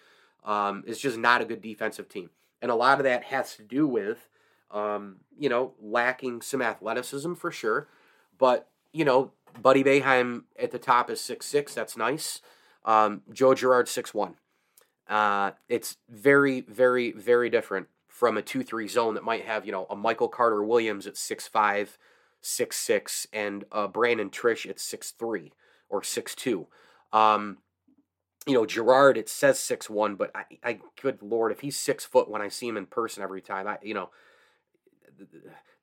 Um, 0.45 0.83
it's 0.87 0.99
just 0.99 1.17
not 1.17 1.41
a 1.41 1.45
good 1.45 1.61
defensive 1.61 2.07
team, 2.07 2.29
and 2.61 2.71
a 2.71 2.75
lot 2.75 2.99
of 2.99 3.03
that 3.03 3.23
has 3.25 3.55
to 3.57 3.63
do 3.63 3.85
with, 3.85 4.29
um, 4.71 5.17
you 5.37 5.49
know, 5.49 5.73
lacking 5.81 6.41
some 6.41 6.61
athleticism 6.61 7.33
for 7.33 7.51
sure. 7.51 7.89
But 8.37 8.69
you 8.93 9.03
know, 9.03 9.31
Buddy 9.61 9.83
Boeheim 9.83 10.43
at 10.57 10.71
the 10.71 10.79
top 10.79 11.09
is 11.09 11.19
six 11.19 11.45
six. 11.45 11.73
That's 11.73 11.97
nice. 11.97 12.41
Um, 12.85 13.23
Joe 13.31 13.53
Girard 13.53 13.89
six 13.89 14.13
one. 14.13 14.35
Uh, 15.09 15.51
it's 15.69 15.97
very, 16.09 16.61
very, 16.61 17.11
very 17.11 17.49
different 17.49 17.87
from 18.07 18.37
a 18.37 18.41
2 18.41 18.63
3 18.63 18.87
zone 18.87 19.13
that 19.13 19.23
might 19.23 19.45
have, 19.45 19.65
you 19.65 19.71
know, 19.71 19.85
a 19.89 19.95
Michael 19.95 20.27
Carter 20.27 20.63
Williams 20.63 21.07
at 21.07 21.13
6'5, 21.13 21.97
6'6, 22.43 23.27
and 23.31 23.65
uh, 23.71 23.87
Brandon 23.87 24.29
Triche 24.29 24.69
at 24.69 24.77
6'3 24.77 25.51
or 25.89 26.01
6'2. 26.01 26.65
Um, 27.13 27.57
you 28.45 28.53
know, 28.53 28.65
Girard, 28.65 29.17
it 29.17 29.29
says 29.29 29.57
6'1, 29.59 30.17
but 30.17 30.31
I, 30.33 30.43
I, 30.63 30.79
good 31.01 31.21
Lord, 31.21 31.51
if 31.51 31.59
he's 31.59 31.77
six 31.77 32.05
foot 32.05 32.29
when 32.29 32.41
I 32.41 32.47
see 32.47 32.67
him 32.67 32.77
in 32.77 32.85
person 32.85 33.21
every 33.21 33.41
time, 33.41 33.67
I, 33.67 33.77
you 33.81 33.93
know, 33.93 34.09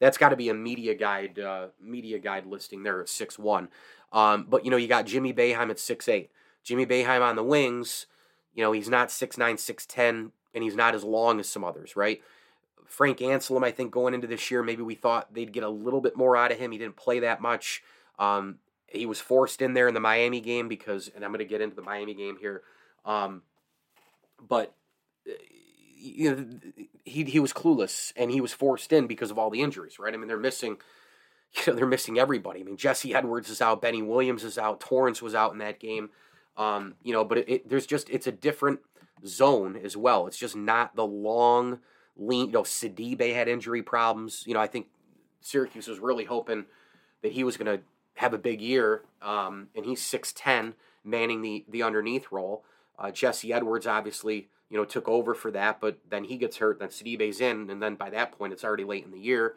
that's 0.00 0.18
got 0.18 0.30
to 0.30 0.36
be 0.36 0.48
a 0.48 0.54
media 0.54 0.94
guide, 0.94 1.38
uh, 1.38 1.68
media 1.80 2.18
guide 2.18 2.46
listing 2.46 2.82
there 2.82 3.00
at 3.00 3.06
6'1. 3.06 3.68
Um, 4.12 4.46
but, 4.48 4.64
you 4.64 4.70
know, 4.70 4.76
you 4.76 4.88
got 4.88 5.06
Jimmy 5.06 5.32
Boeheim 5.32 5.70
at 5.70 5.76
6'8. 5.76 6.28
Jimmy 6.62 6.86
Boeheim 6.86 7.20
on 7.20 7.36
the 7.36 7.44
wings, 7.44 8.06
you 8.54 8.62
know, 8.62 8.72
he's 8.72 8.88
not 8.88 9.08
6'9, 9.08 9.36
6'10, 9.38 10.30
and 10.54 10.64
he's 10.64 10.76
not 10.76 10.94
as 10.94 11.04
long 11.04 11.40
as 11.40 11.48
some 11.48 11.64
others, 11.64 11.96
right? 11.96 12.22
Frank 12.86 13.18
Anselem, 13.18 13.64
I 13.64 13.70
think 13.70 13.90
going 13.90 14.14
into 14.14 14.26
this 14.26 14.50
year, 14.50 14.62
maybe 14.62 14.82
we 14.82 14.94
thought 14.94 15.34
they'd 15.34 15.52
get 15.52 15.64
a 15.64 15.68
little 15.68 16.00
bit 16.00 16.16
more 16.16 16.36
out 16.36 16.52
of 16.52 16.58
him. 16.58 16.70
He 16.70 16.78
didn't 16.78 16.96
play 16.96 17.20
that 17.20 17.40
much. 17.40 17.82
Um, 18.18 18.58
he 18.86 19.06
was 19.06 19.20
forced 19.20 19.60
in 19.60 19.74
there 19.74 19.88
in 19.88 19.94
the 19.94 20.00
Miami 20.00 20.40
game 20.40 20.68
because, 20.68 21.10
and 21.14 21.24
I'm 21.24 21.30
going 21.30 21.38
to 21.40 21.44
get 21.44 21.60
into 21.60 21.76
the 21.76 21.82
Miami 21.82 22.14
game 22.14 22.36
here, 22.40 22.62
um, 23.04 23.42
but 24.46 24.74
uh, 25.28 25.32
you 25.96 26.30
know 26.30 26.46
he 27.04 27.24
he 27.24 27.40
was 27.40 27.52
clueless 27.52 28.12
and 28.16 28.30
he 28.30 28.40
was 28.40 28.52
forced 28.52 28.92
in 28.92 29.06
because 29.06 29.30
of 29.30 29.38
all 29.38 29.50
the 29.50 29.62
injuries, 29.62 29.98
right? 29.98 30.14
I 30.14 30.16
mean, 30.16 30.28
they're 30.28 30.38
missing, 30.38 30.76
you 31.56 31.62
know, 31.66 31.74
they're 31.74 31.86
missing 31.86 32.18
everybody. 32.18 32.60
I 32.60 32.64
mean, 32.64 32.76
Jesse 32.76 33.14
Edwards 33.14 33.50
is 33.50 33.60
out, 33.60 33.82
Benny 33.82 34.02
Williams 34.02 34.44
is 34.44 34.58
out, 34.58 34.80
Torrence 34.80 35.20
was 35.20 35.34
out 35.34 35.52
in 35.52 35.58
that 35.58 35.80
game. 35.80 36.10
Um, 36.56 36.94
you 37.02 37.12
know, 37.12 37.24
but 37.24 37.38
it, 37.38 37.48
it, 37.48 37.68
there's 37.68 37.86
just 37.86 38.08
it's 38.10 38.26
a 38.26 38.32
different 38.32 38.80
zone 39.26 39.76
as 39.82 39.96
well. 39.96 40.26
It's 40.26 40.38
just 40.38 40.56
not 40.56 40.94
the 40.94 41.06
long 41.06 41.80
lean. 42.16 42.46
You 42.46 42.52
know, 42.52 42.62
Sidibe 42.62 43.34
had 43.34 43.48
injury 43.48 43.82
problems. 43.82 44.44
You 44.46 44.54
know, 44.54 44.60
I 44.60 44.66
think 44.66 44.86
Syracuse 45.40 45.88
was 45.88 45.98
really 45.98 46.24
hoping 46.24 46.66
that 47.22 47.32
he 47.32 47.44
was 47.44 47.56
going 47.56 47.78
to 47.78 47.84
have 48.14 48.32
a 48.32 48.38
big 48.38 48.60
year, 48.60 49.02
um, 49.22 49.68
and 49.74 49.84
he's 49.84 50.02
six 50.02 50.32
ten, 50.32 50.74
manning 51.02 51.42
the 51.42 51.64
the 51.68 51.82
underneath 51.82 52.30
role. 52.30 52.64
Uh, 52.98 53.10
Jesse 53.10 53.52
Edwards 53.52 53.86
obviously 53.86 54.48
you 54.70 54.76
know 54.76 54.84
took 54.84 55.08
over 55.08 55.34
for 55.34 55.50
that, 55.50 55.80
but 55.80 55.98
then 56.08 56.24
he 56.24 56.36
gets 56.36 56.58
hurt. 56.58 56.78
Then 56.78 56.88
Sidibe's 56.88 57.40
in, 57.40 57.70
and 57.70 57.82
then 57.82 57.96
by 57.96 58.10
that 58.10 58.32
point 58.32 58.52
it's 58.52 58.64
already 58.64 58.84
late 58.84 59.04
in 59.04 59.10
the 59.10 59.18
year. 59.18 59.54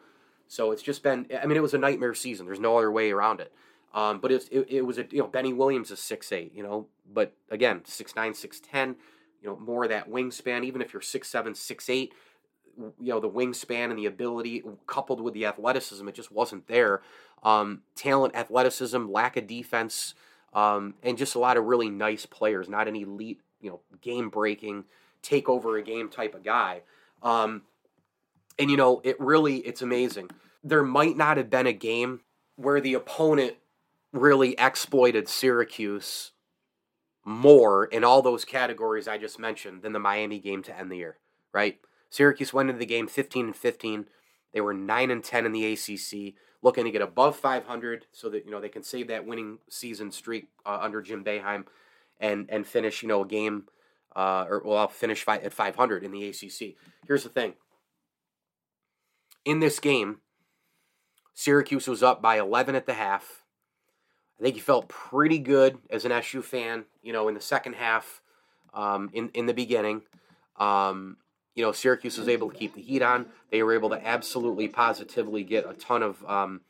So 0.48 0.72
it's 0.72 0.82
just 0.82 1.02
been. 1.02 1.26
I 1.40 1.46
mean, 1.46 1.56
it 1.56 1.62
was 1.62 1.74
a 1.74 1.78
nightmare 1.78 2.14
season. 2.14 2.46
There's 2.46 2.60
no 2.60 2.78
other 2.78 2.90
way 2.90 3.10
around 3.10 3.40
it. 3.40 3.52
Um, 3.94 4.20
but 4.20 4.30
it, 4.30 4.48
it 4.50 4.84
was 4.84 4.98
a 4.98 5.06
you 5.10 5.18
know 5.18 5.26
Benny 5.26 5.52
Williams 5.52 5.90
is 5.90 5.98
six 5.98 6.30
eight, 6.32 6.52
you 6.54 6.62
know, 6.62 6.86
but 7.12 7.32
again 7.50 7.82
six 7.84 8.14
nine 8.14 8.34
six 8.34 8.60
ten, 8.60 8.96
you 9.42 9.48
know 9.48 9.56
more 9.58 9.84
of 9.84 9.90
that 9.90 10.10
wingspan. 10.10 10.64
Even 10.64 10.82
if 10.82 10.92
you're 10.92 11.02
six 11.02 11.28
seven 11.28 11.54
six 11.54 11.88
eight, 11.88 12.12
you 12.76 13.12
know 13.12 13.20
the 13.20 13.30
wingspan 13.30 13.90
and 13.90 13.98
the 13.98 14.06
ability 14.06 14.62
coupled 14.86 15.20
with 15.20 15.34
the 15.34 15.46
athleticism, 15.46 16.06
it 16.06 16.14
just 16.14 16.30
wasn't 16.30 16.66
there. 16.68 17.02
Um, 17.42 17.82
talent, 17.94 18.34
athleticism, 18.34 19.06
lack 19.08 19.36
of 19.36 19.46
defense, 19.46 20.14
um, 20.52 20.94
and 21.02 21.16
just 21.16 21.34
a 21.34 21.38
lot 21.38 21.56
of 21.56 21.64
really 21.64 21.88
nice 21.88 22.26
players. 22.26 22.68
Not 22.68 22.88
an 22.88 22.96
elite, 22.96 23.40
you 23.60 23.70
know, 23.70 23.80
game 24.02 24.28
breaking, 24.28 24.84
take 25.22 25.48
over 25.48 25.76
a 25.76 25.82
game 25.82 26.08
type 26.08 26.34
of 26.34 26.42
guy. 26.42 26.82
Um, 27.22 27.62
and 28.58 28.70
you 28.70 28.76
know, 28.76 29.00
it 29.04 29.18
really 29.18 29.58
it's 29.58 29.82
amazing. 29.82 30.30
There 30.62 30.82
might 30.82 31.16
not 31.16 31.36
have 31.36 31.48
been 31.48 31.66
a 31.66 31.72
game 31.72 32.20
where 32.56 32.80
the 32.80 32.94
opponent 32.94 33.54
really 34.12 34.54
exploited 34.58 35.28
Syracuse 35.28 36.32
more 37.24 37.84
in 37.84 38.04
all 38.04 38.22
those 38.22 38.44
categories 38.44 39.06
I 39.06 39.18
just 39.18 39.38
mentioned 39.38 39.82
than 39.82 39.92
the 39.92 39.98
Miami 39.98 40.38
game 40.38 40.62
to 40.62 40.76
end 40.76 40.90
the 40.90 40.96
year, 40.96 41.18
right? 41.52 41.78
Syracuse 42.10 42.52
went 42.52 42.70
into 42.70 42.78
the 42.78 42.86
game 42.86 43.06
15 43.06 43.46
and 43.46 43.56
15. 43.56 44.06
They 44.52 44.60
were 44.62 44.72
9 44.72 45.10
and 45.10 45.22
10 45.22 45.44
in 45.44 45.52
the 45.52 45.72
ACC, 45.72 46.34
looking 46.62 46.84
to 46.84 46.90
get 46.90 47.02
above 47.02 47.36
500 47.36 48.06
so 48.12 48.30
that, 48.30 48.46
you 48.46 48.50
know, 48.50 48.60
they 48.60 48.70
can 48.70 48.82
save 48.82 49.08
that 49.08 49.26
winning 49.26 49.58
season 49.68 50.10
streak 50.10 50.48
uh, 50.64 50.78
under 50.80 51.02
Jim 51.02 51.22
Boeheim 51.22 51.64
and 52.18 52.48
and 52.48 52.66
finish, 52.66 53.02
you 53.02 53.08
know, 53.08 53.22
a 53.22 53.26
game 53.26 53.64
uh, 54.16 54.46
or 54.48 54.62
well, 54.64 54.78
I'll 54.78 54.88
finish 54.88 55.22
fi- 55.22 55.38
at 55.38 55.52
500 55.52 56.02
in 56.02 56.12
the 56.12 56.28
ACC. 56.28 56.74
Here's 57.06 57.22
the 57.22 57.28
thing. 57.28 57.54
In 59.44 59.60
this 59.60 59.78
game, 59.78 60.18
Syracuse 61.34 61.86
was 61.86 62.02
up 62.02 62.20
by 62.20 62.38
11 62.38 62.74
at 62.74 62.86
the 62.86 62.94
half. 62.94 63.37
I 64.38 64.42
think 64.42 64.54
he 64.54 64.60
felt 64.60 64.88
pretty 64.88 65.38
good 65.38 65.78
as 65.90 66.04
an 66.04 66.12
SU 66.12 66.42
fan, 66.42 66.84
you 67.02 67.12
know, 67.12 67.28
in 67.28 67.34
the 67.34 67.40
second 67.40 67.74
half, 67.74 68.22
um, 68.72 69.10
in 69.12 69.30
in 69.30 69.46
the 69.46 69.54
beginning. 69.54 70.02
Um, 70.56 71.16
you 71.54 71.64
know, 71.64 71.72
Syracuse 71.72 72.16
was 72.18 72.28
able 72.28 72.50
to 72.50 72.56
keep 72.56 72.74
the 72.74 72.82
heat 72.82 73.02
on. 73.02 73.26
They 73.50 73.64
were 73.64 73.74
able 73.74 73.90
to 73.90 74.06
absolutely, 74.06 74.68
positively 74.68 75.42
get 75.42 75.68
a 75.68 75.72
ton 75.72 76.04
of, 76.04 76.24
um, 76.24 76.60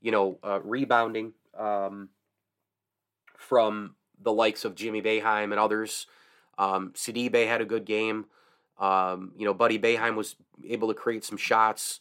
you 0.00 0.10
know, 0.10 0.38
uh, 0.42 0.60
rebounding 0.64 1.34
um, 1.58 2.08
from 3.36 3.94
the 4.18 4.32
likes 4.32 4.64
of 4.64 4.74
Jimmy 4.74 5.02
Boeheim 5.02 5.44
and 5.44 5.58
others. 5.58 6.06
Um, 6.56 6.92
Sidibe 6.94 7.46
had 7.46 7.60
a 7.60 7.66
good 7.66 7.84
game. 7.84 8.24
Um, 8.78 9.32
you 9.36 9.44
know, 9.44 9.52
Buddy 9.52 9.78
Boeheim 9.78 10.16
was 10.16 10.36
able 10.66 10.88
to 10.88 10.94
create 10.94 11.24
some 11.24 11.36
shots. 11.36 12.00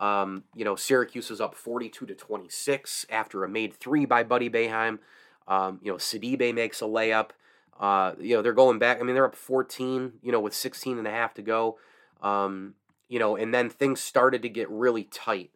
Um, 0.00 0.44
you 0.54 0.64
know, 0.64 0.74
Syracuse 0.76 1.30
is 1.30 1.40
up 1.40 1.54
42 1.54 2.06
to 2.06 2.14
26 2.14 3.06
after 3.10 3.44
a 3.44 3.48
made 3.48 3.74
three 3.74 4.06
by 4.06 4.24
Buddy 4.24 4.48
Boeheim. 4.48 4.98
Um, 5.46 5.78
you 5.82 5.92
know, 5.92 5.98
Sidibe 5.98 6.54
makes 6.54 6.80
a 6.80 6.86
layup. 6.86 7.30
Uh, 7.78 8.14
you 8.18 8.34
know, 8.34 8.42
they're 8.42 8.52
going 8.52 8.78
back. 8.78 8.98
I 8.98 9.02
mean, 9.02 9.14
they're 9.14 9.26
up 9.26 9.36
14, 9.36 10.14
you 10.22 10.32
know, 10.32 10.40
with 10.40 10.54
16 10.54 10.98
and 10.98 11.06
a 11.06 11.10
half 11.10 11.34
to 11.34 11.42
go. 11.42 11.78
Um, 12.22 12.74
you 13.08 13.18
know, 13.18 13.36
and 13.36 13.52
then 13.52 13.68
things 13.68 14.00
started 14.00 14.42
to 14.42 14.48
get 14.48 14.70
really 14.70 15.04
tight. 15.04 15.50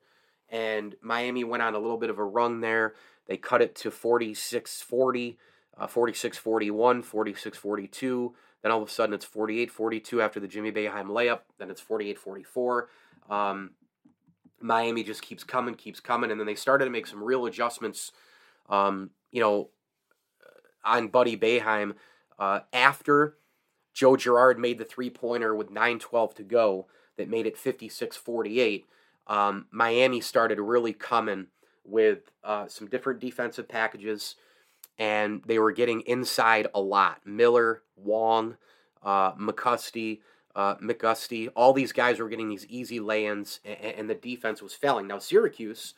And 0.50 0.94
Miami 1.00 1.42
went 1.44 1.62
on 1.62 1.74
a 1.74 1.78
little 1.78 1.96
bit 1.96 2.10
of 2.10 2.18
a 2.18 2.24
run 2.24 2.60
there. 2.60 2.94
They 3.26 3.36
cut 3.38 3.62
it 3.62 3.74
to 3.76 3.90
46 3.90 4.82
40, 4.82 5.38
uh, 5.78 5.86
46 5.86 6.36
41, 6.36 7.02
46 7.02 7.58
42. 7.58 8.34
Then 8.62 8.72
all 8.72 8.82
of 8.82 8.88
a 8.88 8.90
sudden 8.90 9.14
it's 9.14 9.24
48 9.24 9.70
42 9.70 10.20
after 10.20 10.40
the 10.40 10.48
Jimmy 10.48 10.72
Boeheim 10.72 11.06
layup. 11.06 11.40
Then 11.58 11.70
it's 11.70 11.80
48 11.80 12.18
44. 12.18 12.88
Um, 13.30 13.70
Miami 14.64 15.02
just 15.02 15.20
keeps 15.20 15.44
coming, 15.44 15.74
keeps 15.74 16.00
coming, 16.00 16.30
and 16.30 16.40
then 16.40 16.46
they 16.46 16.54
started 16.54 16.86
to 16.86 16.90
make 16.90 17.06
some 17.06 17.22
real 17.22 17.44
adjustments. 17.44 18.12
Um, 18.70 19.10
you 19.30 19.40
know, 19.40 19.68
on 20.82 21.08
Buddy 21.08 21.36
Boeheim 21.36 21.94
uh, 22.38 22.60
after 22.72 23.36
Joe 23.92 24.16
Girard 24.16 24.58
made 24.58 24.78
the 24.78 24.84
three 24.84 25.10
pointer 25.10 25.54
with 25.54 25.70
9:12 25.70 26.34
to 26.36 26.42
go 26.42 26.86
that 27.16 27.28
made 27.28 27.46
it 27.46 27.56
56-48. 27.56 28.84
Um, 29.26 29.66
Miami 29.70 30.20
started 30.20 30.58
really 30.58 30.92
coming 30.92 31.46
with 31.84 32.32
uh, 32.42 32.66
some 32.66 32.88
different 32.88 33.20
defensive 33.20 33.68
packages, 33.68 34.34
and 34.98 35.42
they 35.46 35.58
were 35.58 35.72
getting 35.72 36.00
inside 36.02 36.66
a 36.74 36.80
lot. 36.80 37.20
Miller, 37.24 37.82
Wong, 37.96 38.56
uh, 39.02 39.32
McCusty 39.34 40.20
uh, 40.54 40.76
McGusty, 40.76 41.48
all 41.56 41.72
these 41.72 41.92
guys 41.92 42.18
were 42.18 42.28
getting 42.28 42.48
these 42.48 42.66
easy 42.66 43.00
lay-ins, 43.00 43.60
and, 43.64 43.76
and, 43.98 44.10
the 44.10 44.14
defense 44.14 44.62
was 44.62 44.72
failing. 44.72 45.08
Now 45.08 45.18
Syracuse 45.18 45.94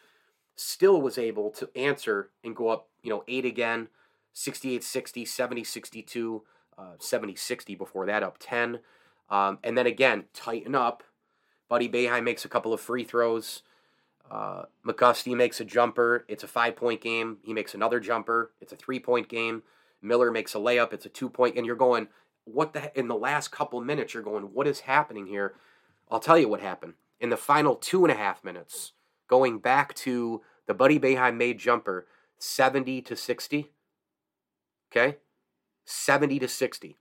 still 0.54 1.02
was 1.02 1.18
able 1.18 1.50
to 1.50 1.68
answer 1.76 2.30
and 2.42 2.56
go 2.56 2.68
up, 2.68 2.88
you 3.02 3.10
know, 3.10 3.22
eight 3.28 3.44
again, 3.44 3.88
68-60, 4.34 5.24
70-62, 5.24 6.40
uh, 6.78 6.82
70-60 6.98 7.76
before 7.76 8.06
that, 8.06 8.22
up 8.22 8.38
10. 8.38 8.80
Um, 9.28 9.58
and 9.62 9.76
then 9.76 9.86
again, 9.86 10.24
tighten 10.32 10.74
up. 10.74 11.02
Buddy 11.68 11.88
Boeheim 11.88 12.24
makes 12.24 12.44
a 12.44 12.48
couple 12.48 12.72
of 12.72 12.80
free 12.80 13.04
throws. 13.04 13.62
Uh, 14.30 14.64
McGusty 14.86 15.36
makes 15.36 15.60
a 15.60 15.64
jumper. 15.64 16.24
It's 16.28 16.44
a 16.44 16.48
five 16.48 16.76
point 16.76 17.00
game. 17.00 17.38
He 17.42 17.52
makes 17.52 17.74
another 17.74 18.00
jumper. 18.00 18.52
It's 18.60 18.72
a 18.72 18.76
three 18.76 19.00
point 19.00 19.28
game. 19.28 19.62
Miller 20.02 20.30
makes 20.30 20.54
a 20.54 20.58
layup. 20.58 20.92
It's 20.92 21.06
a 21.06 21.08
two. 21.08 21.32
And 21.38 21.66
you're 21.66 21.76
going, 21.76 22.08
what 22.46 22.72
the? 22.72 22.98
In 22.98 23.08
the 23.08 23.14
last 23.14 23.50
couple 23.50 23.80
minutes, 23.82 24.14
you're 24.14 24.22
going, 24.22 24.44
what 24.44 24.66
is 24.66 24.80
happening 24.80 25.26
here? 25.26 25.54
I'll 26.10 26.20
tell 26.20 26.38
you 26.38 26.48
what 26.48 26.60
happened. 26.60 26.94
In 27.20 27.28
the 27.28 27.36
final 27.36 27.74
two 27.74 28.04
and 28.04 28.12
a 28.12 28.16
half 28.16 28.42
minutes, 28.42 28.92
going 29.28 29.58
back 29.58 29.94
to 29.94 30.40
the 30.66 30.74
Buddy 30.74 30.98
Boeheim 30.98 31.36
made 31.36 31.58
jumper, 31.58 32.06
70 32.38 33.02
to 33.02 33.16
60. 33.16 33.70
Okay? 34.90 35.16
70 35.84 36.38
to 36.40 36.48
60. 36.48 36.96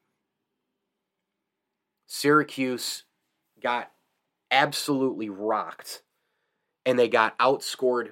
Syracuse 2.07 3.03
got 3.61 3.91
absolutely 4.51 5.29
rocked 5.29 6.03
and 6.85 6.99
they 6.99 7.07
got 7.07 7.37
outscored 7.39 8.11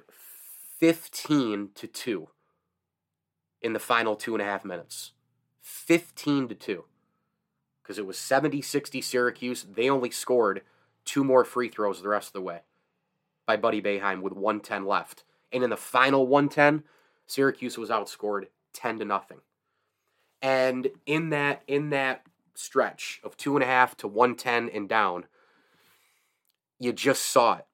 15 0.78 1.70
to 1.74 1.86
2 1.86 2.28
in 3.62 3.72
the 3.72 3.78
final 3.78 4.16
two 4.16 4.34
and 4.34 4.42
a 4.42 4.44
half 4.44 4.64
minutes. 4.64 5.12
15 5.60 6.48
to 6.48 6.54
2. 6.54 6.84
Because 7.84 7.98
it 7.98 8.06
was 8.06 8.18
70 8.18 8.62
60 8.62 9.00
Syracuse. 9.00 9.66
They 9.70 9.88
only 9.88 10.10
scored 10.10 10.62
two 11.04 11.22
more 11.22 11.44
free 11.44 11.68
throws 11.68 12.02
the 12.02 12.08
rest 12.08 12.28
of 12.28 12.32
the 12.32 12.40
way 12.40 12.60
by 13.46 13.56
Buddy 13.56 13.80
Boeheim 13.80 14.22
with 14.22 14.32
110 14.32 14.86
left. 14.86 15.24
And 15.52 15.62
in 15.62 15.70
the 15.70 15.76
final 15.76 16.26
110, 16.26 16.82
Syracuse 17.26 17.78
was 17.78 17.90
outscored 17.90 18.46
10 18.72 18.98
to 18.98 19.04
nothing. 19.04 19.38
And 20.42 20.88
in 21.06 21.30
that 21.30 21.62
in 21.66 21.90
that 21.90 22.26
stretch 22.54 23.20
of 23.24 23.36
two 23.36 23.56
and 23.56 23.62
a 23.62 23.66
half 23.66 23.96
to 23.98 24.08
110 24.08 24.68
and 24.74 24.88
down, 24.88 25.26
you 26.78 26.92
just 26.92 27.24
saw 27.24 27.54
it. 27.54 27.66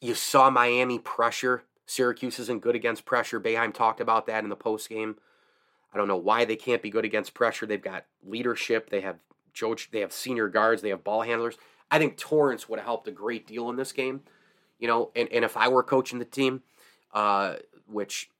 You 0.00 0.14
saw 0.14 0.50
Miami 0.50 0.98
pressure. 0.98 1.64
Syracuse 1.86 2.38
isn't 2.38 2.62
good 2.62 2.74
against 2.74 3.04
pressure. 3.04 3.40
Boeheim 3.40 3.74
talked 3.74 4.00
about 4.00 4.26
that 4.26 4.44
in 4.44 4.50
the 4.50 4.56
post 4.56 4.88
game. 4.88 5.16
I 5.92 5.98
don't 5.98 6.08
know 6.08 6.16
why 6.16 6.44
they 6.44 6.56
can't 6.56 6.82
be 6.82 6.90
good 6.90 7.04
against 7.04 7.34
pressure. 7.34 7.66
They've 7.66 7.82
got 7.82 8.06
leadership. 8.24 8.90
They 8.90 9.00
have 9.00 9.16
George. 9.52 9.90
They 9.90 10.00
have 10.00 10.12
senior 10.12 10.48
guards. 10.48 10.82
They 10.82 10.90
have 10.90 11.04
ball 11.04 11.22
handlers. 11.22 11.56
I 11.90 11.98
think 11.98 12.16
Torrence 12.16 12.68
would 12.68 12.78
have 12.78 12.86
helped 12.86 13.08
a 13.08 13.12
great 13.12 13.46
deal 13.46 13.68
in 13.70 13.76
this 13.76 13.92
game. 13.92 14.22
You 14.78 14.88
know, 14.88 15.10
and, 15.16 15.28
and 15.32 15.44
if 15.44 15.56
I 15.56 15.68
were 15.68 15.82
coaching 15.82 16.18
the 16.18 16.24
team, 16.24 16.62
uh, 17.12 17.56
which 17.86 18.30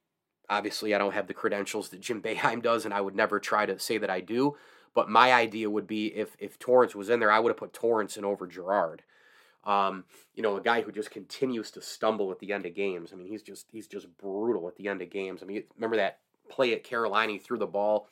obviously 0.49 0.95
I 0.95 0.99
don't 0.99 1.12
have 1.12 1.26
the 1.26 1.35
credentials 1.35 1.88
that 1.90 2.00
Jim 2.00 2.23
Boeheim 2.23 2.62
does, 2.62 2.85
and 2.85 2.95
I 2.95 3.00
would 3.00 3.16
never 3.16 3.40
try 3.40 3.66
to 3.66 3.78
say 3.78 3.99
that 3.99 4.11
I 4.11 4.21
do. 4.21 4.57
But 4.95 5.09
my 5.09 5.33
idea 5.33 5.71
would 5.71 5.87
be 5.87 6.07
if 6.07 6.37
if 6.38 6.59
Torrence 6.59 6.95
was 6.95 7.11
in 7.11 7.21
there, 7.21 7.30
I 7.30 7.38
would 7.38 7.50
have 7.50 7.57
put 7.57 7.73
Torrence 7.73 8.16
in 8.16 8.25
over 8.25 8.47
Girard. 8.47 9.02
Um, 9.64 10.04
you 10.35 10.42
know, 10.42 10.57
a 10.57 10.61
guy 10.61 10.80
who 10.80 10.90
just 10.90 11.11
continues 11.11 11.71
to 11.73 11.83
stumble 11.83 12.33
at 12.33 12.38
the 12.38 12.52
end 12.52 12.66
of 12.66 12.75
games. 12.75 13.12
I 13.12 13.16
mean, 13.16 13.28
he's 13.28 13.42
just 13.42 13.66
he's 13.71 13.87
just 13.87 14.07
brutal 14.19 14.66
at 14.69 14.76
the 14.76 14.88
end 14.88 15.02
of 15.02 15.11
games. 15.11 15.42
I 15.42 15.47
mean, 15.47 15.64
remember 15.76 15.97
that 15.97 16.19
play 16.50 16.73
at 16.73 16.85
Carolina? 16.85 17.33
He 17.33 17.38
threw 17.38 17.59
the 17.59 17.66
ball. 17.66 18.09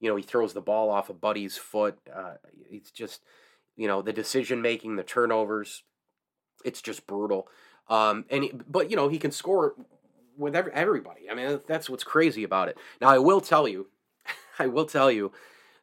You 0.00 0.08
know, 0.08 0.16
he 0.16 0.22
throws 0.22 0.52
the 0.52 0.60
ball 0.60 0.90
off 0.90 1.10
a 1.10 1.14
buddy's 1.14 1.56
foot. 1.56 1.98
Uh, 2.14 2.34
it's 2.70 2.90
just, 2.90 3.22
you 3.76 3.88
know, 3.88 4.00
the 4.00 4.12
decision 4.12 4.62
making, 4.62 4.96
the 4.96 5.02
turnovers. 5.02 5.82
It's 6.64 6.80
just 6.80 7.06
brutal. 7.06 7.48
Um, 7.88 8.24
and 8.30 8.64
but 8.68 8.90
you 8.90 8.96
know, 8.96 9.08
he 9.08 9.18
can 9.18 9.32
score 9.32 9.74
with 10.36 10.54
every, 10.54 10.72
everybody. 10.72 11.28
I 11.30 11.34
mean, 11.34 11.60
that's 11.66 11.90
what's 11.90 12.04
crazy 12.04 12.44
about 12.44 12.68
it. 12.68 12.78
Now, 13.00 13.08
I 13.08 13.18
will 13.18 13.40
tell 13.40 13.66
you, 13.66 13.88
I 14.58 14.66
will 14.66 14.86
tell 14.86 15.10
you 15.10 15.32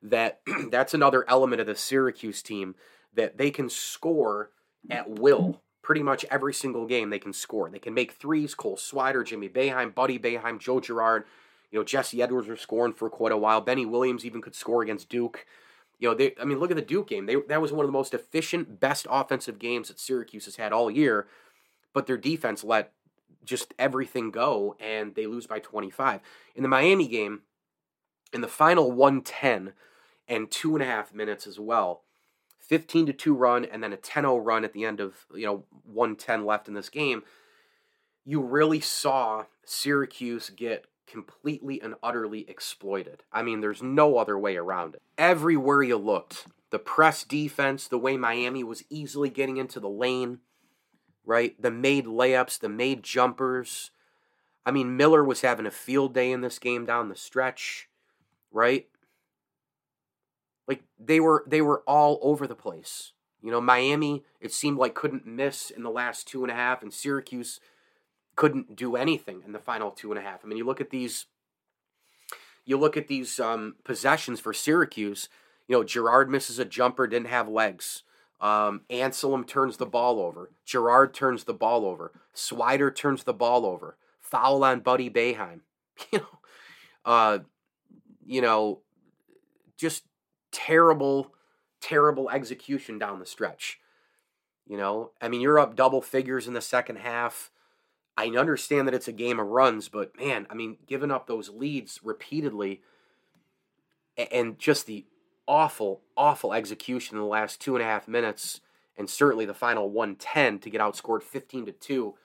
that 0.02 0.42
that's 0.72 0.94
another 0.94 1.26
element 1.30 1.62
of 1.62 1.68
the 1.68 1.76
Syracuse 1.76 2.42
team 2.42 2.76
that 3.14 3.38
they 3.38 3.52
can 3.52 3.70
score 3.70 4.52
at 4.90 5.20
will. 5.20 5.62
Pretty 5.82 6.02
much 6.02 6.26
every 6.32 6.54
single 6.54 6.88
game 6.88 7.12
they 7.12 7.20
can 7.20 7.34
score. 7.34 7.70
They 7.70 7.78
can 7.78 7.94
make 7.94 8.14
threes. 8.14 8.56
Cole 8.56 8.76
Swider, 8.76 9.24
Jimmy 9.24 9.50
Boeheim, 9.50 9.94
Buddy 9.94 10.18
Boeheim, 10.18 10.60
Joe 10.60 10.80
Girard. 10.80 11.26
You 11.76 11.82
know, 11.82 11.84
Jesse 11.84 12.22
Edwards 12.22 12.48
was 12.48 12.62
scoring 12.62 12.94
for 12.94 13.10
quite 13.10 13.34
a 13.34 13.38
while. 13.38 13.60
Benny 13.60 13.86
Williams 13.86 14.24
even 14.24 14.42
could 14.42 14.56
score 14.56 14.82
against 14.82 15.10
Duke. 15.10 15.46
You 16.00 16.08
know, 16.08 16.16
they, 16.16 16.34
I 16.40 16.46
mean, 16.46 16.58
look 16.58 16.72
at 16.72 16.78
the 16.78 16.82
Duke 16.82 17.10
game. 17.10 17.26
They, 17.26 17.36
that 17.36 17.62
was 17.62 17.74
one 17.74 17.84
of 17.84 17.90
the 17.90 17.98
most 17.98 18.14
efficient, 18.14 18.80
best 18.80 19.06
offensive 19.10 19.60
games 19.60 19.90
that 19.90 20.00
Syracuse 20.00 20.46
has 20.46 20.56
had 20.56 20.72
all 20.72 20.90
year. 20.90 21.28
But 21.92 22.08
their 22.08 22.16
defense 22.16 22.64
let 22.64 22.94
just 23.44 23.74
everything 23.78 24.32
go, 24.32 24.78
and 24.80 25.16
they 25.16 25.28
lose 25.28 25.48
by 25.48 25.60
25. 25.60 26.22
In 26.56 26.64
the 26.64 26.70
Miami 26.70 27.10
game, 27.10 27.42
in 28.32 28.40
the 28.40 28.48
final 28.48 28.90
110 28.94 29.74
and 30.30 30.50
two 30.50 30.78
and 30.78 30.82
a 30.82 30.86
half 30.86 31.14
minutes 31.14 31.46
as 31.46 31.60
well, 31.60 32.04
15 32.60 33.08
to 33.08 33.14
2 33.14 33.36
run 33.36 33.66
and 33.66 33.84
then 33.84 33.92
a 33.92 33.98
10-0 33.98 34.40
run 34.46 34.64
at 34.64 34.72
the 34.72 34.86
end 34.86 35.02
of 35.02 35.26
you 35.36 35.46
know 35.46 35.66
110 35.84 36.46
left 36.46 36.68
in 36.68 36.74
this 36.74 36.90
game 36.90 37.22
you 38.26 38.42
really 38.42 38.80
saw 38.80 39.46
Syracuse 39.64 40.50
get 40.50 40.88
completely 41.08 41.82
and 41.82 41.96
utterly 42.02 42.50
exploited. 42.50 43.24
I 43.32 43.44
mean, 43.44 43.62
there's 43.62 43.82
no 43.84 44.18
other 44.18 44.38
way 44.38 44.58
around 44.58 44.96
it. 44.96 45.02
Everywhere 45.18 45.84
you 45.84 45.98
looked, 45.98 46.48
the 46.72 46.80
press 46.80 47.24
defense, 47.24 47.88
the 47.88 47.98
way 47.98 48.18
Miami 48.18 48.64
was 48.64 48.84
easily 48.90 49.30
getting 49.30 49.58
into 49.58 49.80
the 49.80 49.90
lane, 49.90 50.40
right? 51.26 51.60
The 51.62 51.72
made 51.72 52.06
layups, 52.06 52.60
the 52.60 52.70
made 52.70 53.04
jumpers. 53.04 53.92
I 54.66 54.72
mean, 54.72 54.98
Miller 54.98 55.24
was 55.24 55.42
having 55.42 55.66
a 55.66 55.72
field 55.72 56.14
day 56.14 56.32
in 56.32 56.42
this 56.42 56.60
game 56.60 56.86
down 56.86 57.10
the 57.10 57.16
stretch, 57.16 57.88
right? 58.52 58.88
Like 60.68 60.84
they 61.00 61.20
were 61.20 61.44
they 61.48 61.62
were 61.62 61.84
all 61.88 62.20
over 62.22 62.48
the 62.48 62.56
place. 62.56 63.14
You 63.42 63.52
know, 63.52 63.62
Miami, 63.62 64.24
it 64.42 64.52
seemed 64.52 64.80
like 64.80 64.96
couldn't 64.96 65.28
miss 65.28 65.70
in 65.70 65.84
the 65.84 65.92
last 65.92 66.28
two 66.28 66.44
and 66.44 66.52
a 66.52 66.56
half, 66.56 66.82
and 66.82 66.92
Syracuse 66.92 67.60
couldn't 68.36 68.76
do 68.76 68.96
anything 68.96 69.42
in 69.46 69.52
the 69.52 69.60
final 69.60 69.92
two 69.92 70.12
and 70.12 70.20
a 70.20 70.22
half. 70.22 70.44
I 70.44 70.48
mean, 70.48 70.58
you 70.58 70.66
look 70.66 70.82
at 70.82 70.90
these 70.90 71.26
you 72.66 72.78
look 72.78 72.98
at 72.98 73.08
these 73.08 73.40
um, 73.40 73.76
possessions 73.84 74.40
for 74.40 74.52
Syracuse, 74.52 75.30
you 75.68 75.76
know, 75.76 75.84
Girard 75.84 76.30
misses 76.30 76.58
a 76.60 76.66
jumper, 76.66 77.06
didn't 77.08 77.28
have 77.28 77.48
legs. 77.48 78.04
Um, 78.42 78.82
Anselem 78.90 79.48
turns 79.48 79.78
the 79.78 79.86
ball 79.86 80.20
over. 80.20 80.52
Girard 80.66 81.14
turns 81.14 81.44
the 81.46 81.54
ball 81.54 81.86
over. 81.86 82.12
Swider 82.36 82.94
turns 82.94 83.24
the 83.24 83.34
ball 83.34 83.66
over. 83.66 83.98
Foul 84.20 84.64
on 84.64 84.82
Buddy 84.82 85.10
Boeheim. 85.10 85.62
You 86.12 86.20
know, 86.20 86.40
uh, 87.06 87.40
you 88.26 88.42
know, 88.42 88.82
just 89.78 90.04
terrible, 90.52 91.32
terrible 91.80 92.30
execution 92.30 93.00
down 93.00 93.20
the 93.20 93.26
stretch. 93.26 93.80
You 94.68 94.76
know, 94.76 95.12
I 95.22 95.30
mean, 95.30 95.40
you're 95.40 95.58
up 95.60 95.78
double 95.78 96.02
figures 96.02 96.48
in 96.48 96.54
the 96.54 96.62
second 96.62 96.98
half. 96.98 97.50
I 98.18 98.28
understand 98.28 98.88
that 98.88 98.94
it's 98.94 99.08
a 99.08 99.14
game 99.14 99.40
of 99.40 99.48
runs, 99.48 99.90
but 99.90 100.18
man, 100.18 100.48
I 100.50 100.54
mean, 100.54 100.78
giving 100.88 101.12
up 101.12 101.28
those 101.28 101.50
leads 101.50 102.00
repeatedly 102.04 102.82
and 104.18 104.58
just 104.58 104.86
the 104.86 105.06
awful, 105.48 106.02
awful 106.16 106.54
execution 106.54 107.18
in 107.18 107.22
the 107.22 107.28
last 107.28 107.60
two 107.60 107.76
and 107.76 107.84
a 107.84 107.88
half 107.88 108.08
minutes, 108.08 108.62
and 108.98 109.10
certainly 109.10 109.46
the 109.46 109.54
final 109.54 109.90
110 109.90 110.60
to 110.60 110.70
get 110.70 110.82
outscored 110.82 111.24
15 111.24 111.66
to 111.68 111.72
2 111.74 112.16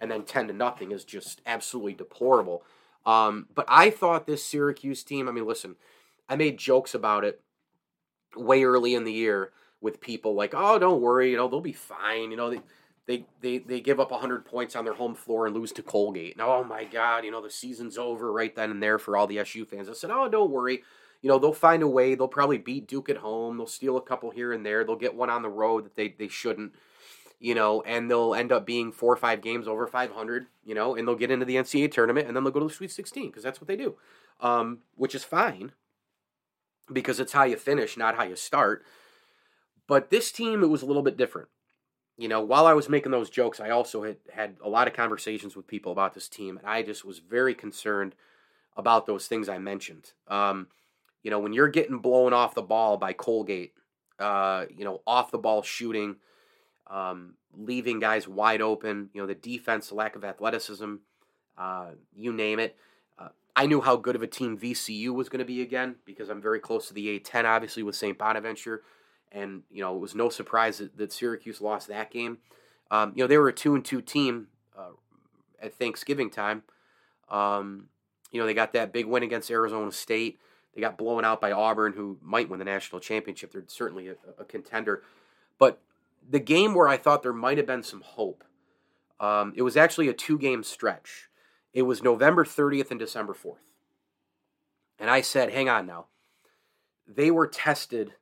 and 0.00 0.10
then 0.10 0.22
10 0.22 0.48
to 0.48 0.54
nothing 0.54 0.92
is 0.92 1.04
just 1.04 1.42
absolutely 1.44 1.94
deplorable. 1.94 2.62
Um, 3.04 3.46
but 3.54 3.66
I 3.68 3.90
thought 3.90 4.26
this 4.26 4.44
Syracuse 4.44 5.02
team, 5.02 5.28
I 5.28 5.32
mean, 5.32 5.46
listen, 5.46 5.76
I 6.28 6.36
made 6.36 6.58
jokes 6.58 6.94
about 6.94 7.24
it 7.24 7.42
way 8.36 8.64
early 8.64 8.94
in 8.94 9.04
the 9.04 9.12
year 9.12 9.50
with 9.80 10.00
people 10.00 10.34
like, 10.34 10.54
oh, 10.54 10.78
don't 10.78 11.00
worry, 11.00 11.30
you 11.30 11.36
know, 11.36 11.48
they'll 11.48 11.60
be 11.60 11.72
fine. 11.72 12.30
You 12.30 12.36
know, 12.36 12.50
they 12.50 12.60
they 13.10 13.24
they, 13.40 13.58
they 13.58 13.80
give 13.80 13.98
up 13.98 14.12
100 14.12 14.44
points 14.44 14.76
on 14.76 14.84
their 14.84 14.94
home 14.94 15.16
floor 15.16 15.46
and 15.46 15.54
lose 15.54 15.72
to 15.72 15.82
Colgate. 15.82 16.36
Now, 16.36 16.52
oh 16.52 16.64
my 16.64 16.84
God, 16.84 17.24
you 17.24 17.32
know, 17.32 17.42
the 17.42 17.50
season's 17.50 17.98
over 17.98 18.32
right 18.32 18.54
then 18.54 18.70
and 18.70 18.82
there 18.82 18.98
for 18.98 19.16
all 19.16 19.26
the 19.26 19.40
SU 19.40 19.64
fans. 19.64 19.88
I 19.88 19.94
said, 19.94 20.10
oh, 20.10 20.28
don't 20.28 20.50
worry. 20.50 20.82
You 21.20 21.28
know, 21.28 21.38
they'll 21.38 21.52
find 21.52 21.82
a 21.82 21.88
way. 21.88 22.14
They'll 22.14 22.28
probably 22.28 22.58
beat 22.58 22.86
Duke 22.86 23.10
at 23.10 23.18
home. 23.18 23.56
They'll 23.56 23.66
steal 23.66 23.96
a 23.96 24.02
couple 24.02 24.30
here 24.30 24.52
and 24.52 24.64
there. 24.64 24.84
They'll 24.84 24.96
get 24.96 25.16
one 25.16 25.28
on 25.28 25.42
the 25.42 25.48
road 25.48 25.84
that 25.84 25.96
they, 25.96 26.14
they 26.16 26.28
shouldn't, 26.28 26.72
you 27.40 27.54
know, 27.54 27.82
and 27.82 28.08
they'll 28.08 28.34
end 28.34 28.52
up 28.52 28.64
being 28.64 28.92
four 28.92 29.12
or 29.12 29.16
five 29.16 29.42
games 29.42 29.66
over 29.66 29.88
500, 29.88 30.46
you 30.64 30.74
know, 30.74 30.94
and 30.94 31.06
they'll 31.06 31.16
get 31.16 31.32
into 31.32 31.44
the 31.44 31.56
NCAA 31.56 31.90
tournament 31.90 32.28
and 32.28 32.36
then 32.36 32.44
they'll 32.44 32.52
go 32.52 32.60
to 32.60 32.68
the 32.68 32.72
Sweet 32.72 32.92
16 32.92 33.26
because 33.26 33.42
that's 33.42 33.60
what 33.60 33.66
they 33.66 33.76
do, 33.76 33.96
um, 34.40 34.78
which 34.94 35.16
is 35.16 35.24
fine 35.24 35.72
because 36.90 37.18
it's 37.18 37.32
how 37.32 37.42
you 37.42 37.56
finish, 37.56 37.96
not 37.96 38.16
how 38.16 38.24
you 38.24 38.36
start. 38.36 38.84
But 39.88 40.10
this 40.10 40.30
team, 40.30 40.62
it 40.62 40.68
was 40.68 40.82
a 40.82 40.86
little 40.86 41.02
bit 41.02 41.16
different. 41.16 41.48
You 42.20 42.28
know, 42.28 42.42
while 42.42 42.66
I 42.66 42.74
was 42.74 42.88
making 42.88 43.12
those 43.12 43.30
jokes, 43.30 43.60
I 43.60 43.70
also 43.70 44.02
had 44.02 44.16
had 44.30 44.56
a 44.62 44.68
lot 44.68 44.86
of 44.86 44.94
conversations 44.94 45.56
with 45.56 45.66
people 45.66 45.90
about 45.90 46.14
this 46.14 46.28
team, 46.28 46.58
and 46.58 46.66
I 46.66 46.82
just 46.82 47.04
was 47.04 47.18
very 47.18 47.54
concerned 47.54 48.14
about 48.76 49.06
those 49.06 49.26
things 49.26 49.48
I 49.48 49.58
mentioned. 49.58 50.12
Um, 50.28 50.68
you 51.22 51.30
know, 51.30 51.38
when 51.38 51.52
you're 51.52 51.68
getting 51.68 51.98
blown 51.98 52.32
off 52.32 52.54
the 52.54 52.62
ball 52.62 52.98
by 52.98 53.14
Colgate, 53.14 53.72
uh, 54.18 54.66
you 54.76 54.84
know, 54.84 55.00
off 55.06 55.30
the 55.30 55.38
ball 55.38 55.62
shooting, 55.62 56.16
um, 56.88 57.34
leaving 57.56 58.00
guys 58.00 58.28
wide 58.28 58.60
open, 58.60 59.08
you 59.14 59.20
know, 59.20 59.26
the 59.26 59.34
defense, 59.34 59.90
lack 59.90 60.14
of 60.14 60.24
athleticism, 60.24 60.96
uh, 61.56 61.90
you 62.14 62.32
name 62.32 62.58
it. 62.58 62.76
I 63.56 63.66
knew 63.66 63.80
how 63.80 63.96
good 63.96 64.16
of 64.16 64.22
a 64.22 64.26
team 64.26 64.56
VCU 64.56 65.10
was 65.10 65.28
going 65.28 65.40
to 65.40 65.44
be 65.44 65.60
again 65.60 65.96
because 66.04 66.28
I'm 66.28 66.40
very 66.40 66.60
close 66.60 66.88
to 66.88 66.94
the 66.94 67.18
A10, 67.18 67.44
obviously, 67.44 67.82
with 67.82 67.96
St. 67.96 68.16
Bonaventure. 68.16 68.82
And 69.32 69.62
you 69.70 69.82
know 69.82 69.94
it 69.94 70.00
was 70.00 70.14
no 70.14 70.28
surprise 70.28 70.78
that, 70.78 70.96
that 70.96 71.12
Syracuse 71.12 71.60
lost 71.60 71.88
that 71.88 72.10
game. 72.10 72.38
Um, 72.90 73.12
you 73.14 73.22
know 73.22 73.28
they 73.28 73.38
were 73.38 73.48
a 73.48 73.52
two 73.52 73.74
and 73.74 73.84
two 73.84 74.00
team 74.00 74.48
uh, 74.76 74.92
at 75.60 75.74
Thanksgiving 75.74 76.30
time. 76.30 76.62
Um, 77.28 77.88
you 78.30 78.40
know 78.40 78.46
they 78.46 78.54
got 78.54 78.72
that 78.72 78.92
big 78.92 79.06
win 79.06 79.22
against 79.22 79.50
Arizona 79.50 79.92
State. 79.92 80.38
They 80.74 80.80
got 80.80 80.96
blown 80.96 81.24
out 81.24 81.40
by 81.40 81.52
Auburn, 81.52 81.94
who 81.94 82.18
might 82.22 82.48
win 82.48 82.58
the 82.58 82.64
national 82.64 83.00
championship. 83.00 83.52
They're 83.52 83.64
certainly 83.66 84.08
a, 84.08 84.14
a 84.38 84.44
contender. 84.44 85.02
But 85.58 85.80
the 86.28 86.38
game 86.38 86.74
where 86.74 86.88
I 86.88 86.96
thought 86.96 87.22
there 87.22 87.32
might 87.32 87.58
have 87.58 87.66
been 87.66 87.82
some 87.82 88.02
hope, 88.02 88.44
um, 89.18 89.52
it 89.56 89.62
was 89.62 89.76
actually 89.76 90.08
a 90.08 90.12
two 90.12 90.38
game 90.38 90.62
stretch. 90.62 91.28
It 91.72 91.82
was 91.82 92.02
November 92.02 92.44
30th 92.44 92.90
and 92.90 92.98
December 92.98 93.34
4th. 93.34 93.58
And 94.98 95.08
I 95.08 95.20
said, 95.20 95.52
hang 95.52 95.68
on 95.68 95.86
now. 95.86 96.06
They 97.06 97.30
were 97.30 97.46
tested 97.46 98.14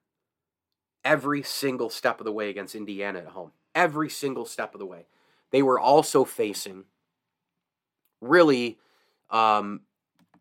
every 1.04 1.42
single 1.42 1.90
step 1.90 2.20
of 2.20 2.24
the 2.24 2.32
way 2.32 2.50
against 2.50 2.74
Indiana 2.74 3.20
at 3.20 3.26
home. 3.28 3.52
Every 3.74 4.10
single 4.10 4.44
step 4.44 4.74
of 4.74 4.78
the 4.78 4.86
way. 4.86 5.06
They 5.50 5.62
were 5.62 5.78
also 5.78 6.24
facing 6.24 6.84
really 8.20 8.78
um, 9.30 9.82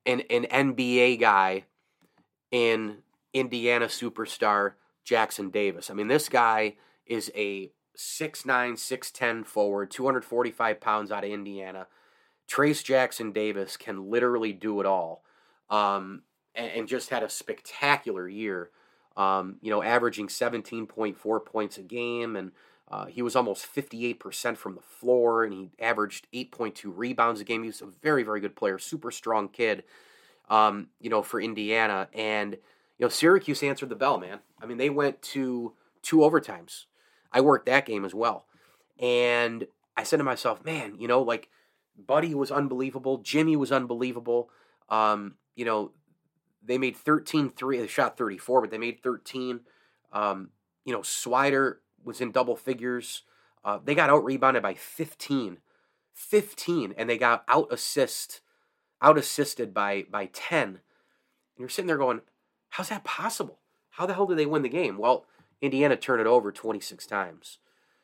an, 0.06 0.22
an 0.30 0.46
NBA 0.46 1.20
guy 1.20 1.66
in 2.52 2.98
Indiana 3.34 3.86
superstar 3.86 4.74
Jackson 5.04 5.50
Davis. 5.50 5.90
I 5.90 5.94
mean, 5.94 6.08
this 6.08 6.30
guy 6.30 6.76
is 7.06 7.32
a 7.36 7.72
6'9, 7.98 8.46
6'10 8.46 9.46
forward, 9.46 9.92
245 9.92 10.80
pounds 10.80 11.12
out 11.12 11.24
of 11.24 11.30
Indiana. 11.30 11.88
Trayce 12.50 12.84
Jackson 12.84 13.32
Davis 13.32 13.76
can 13.78 14.10
literally 14.10 14.54
do 14.54 14.80
it 14.80 14.86
all. 14.86 15.24
Um, 15.70 16.24
and, 16.56 16.72
and, 16.72 16.88
just 16.88 17.10
had 17.10 17.24
a 17.24 17.30
spectacular 17.30 18.28
year. 18.28 18.70
Um, 19.18 19.58
you 19.62 19.72
know, 19.72 19.82
averaging 19.82 20.28
17.4 20.28 21.46
points 21.46 21.78
a 21.80 21.82
game, 21.82 22.36
and 22.36 22.52
uh, 22.90 23.08
he 23.08 23.24
was 23.24 23.36
almost 23.36 23.68
58% 23.76 24.56
from 24.56 24.76
the 24.76 24.82
floor, 24.82 25.44
and 25.44 25.52
he 25.54 25.72
averaged 25.80 26.28
8.2 26.32 26.84
rebounds 26.86 27.42
a 27.42 27.44
game. 27.44 27.64
He 27.64 27.68
was 27.68 27.82
a 27.82 27.88
very, 27.88 28.22
very 28.22 28.40
good 28.40 28.56
player, 28.56 28.78
super 28.78 29.12
strong 29.12 29.50
kid. 29.50 29.84
Um, 30.50 30.88
you 31.02 31.10
know, 31.10 31.24
for 31.24 31.42
Indiana, 31.42 32.08
and 32.14 32.54
you 32.54 33.06
know, 33.06 33.10
Syracuse 33.10 33.62
answered 33.64 33.90
the 33.90 33.96
bell, 33.96 34.18
man. 34.18 34.40
I 34.62 34.66
mean, 34.66 34.78
they 34.78 34.90
went 34.90 35.22
to 35.24 35.74
two 36.02 36.18
overtimes. 36.18 36.86
I 37.34 37.42
worked 37.42 37.66
that 37.66 37.86
game 37.86 38.06
as 38.06 38.14
well, 38.14 38.46
and 38.98 39.68
I 39.98 40.04
said 40.04 40.18
to 40.18 40.24
myself, 40.24 40.64
man, 40.64 40.96
you 40.98 41.08
know, 41.10 41.22
like 41.22 41.50
Buddy 41.98 42.34
was 42.34 42.50
unbelievable, 42.50 43.18
Jimmy 43.18 43.58
was 43.58 43.74
unbelievable. 43.74 44.50
Um, 44.88 45.36
you 45.56 45.66
know, 45.66 45.92
they 46.68 46.78
made 46.78 46.96
13 46.96 47.52
three. 47.52 47.80
They 47.80 47.88
shot 47.88 48.18
34, 48.18 48.62
but 48.62 48.72
they 48.72 48.78
made 48.78 49.02
13. 49.02 49.62
Um, 50.12 50.50
you 50.86 50.94
know, 50.94 51.00
Swider 51.00 51.78
was 52.04 52.22
in 52.22 52.32
double 52.32 52.56
figures. 52.56 53.24
Uh, 53.64 53.80
they 53.84 53.96
got 53.96 54.10
out 54.10 54.24
rebounded 54.24 54.64
by 54.64 54.74
15. 54.74 55.58
15. 56.14 56.94
And 56.98 57.10
they 57.10 57.18
got 57.18 57.44
out 57.48 57.72
assist, 57.72 58.42
out 59.02 59.18
assisted 59.18 59.74
by, 59.74 60.06
by 60.10 60.30
10. 60.32 60.68
And 60.68 60.80
you're 61.58 61.70
sitting 61.70 61.88
there 61.88 61.98
going, 61.98 62.22
how's 62.70 62.90
that 62.90 63.04
possible? 63.04 63.60
How 63.92 64.06
the 64.06 64.14
hell 64.14 64.28
did 64.28 64.38
they 64.38 64.46
win 64.46 64.62
the 64.62 64.70
game? 64.70 64.98
Well, 64.98 65.26
Indiana 65.62 65.96
turned 65.96 66.22
it 66.22 66.28
over 66.28 66.52
26 66.52 67.06
times. 67.08 67.58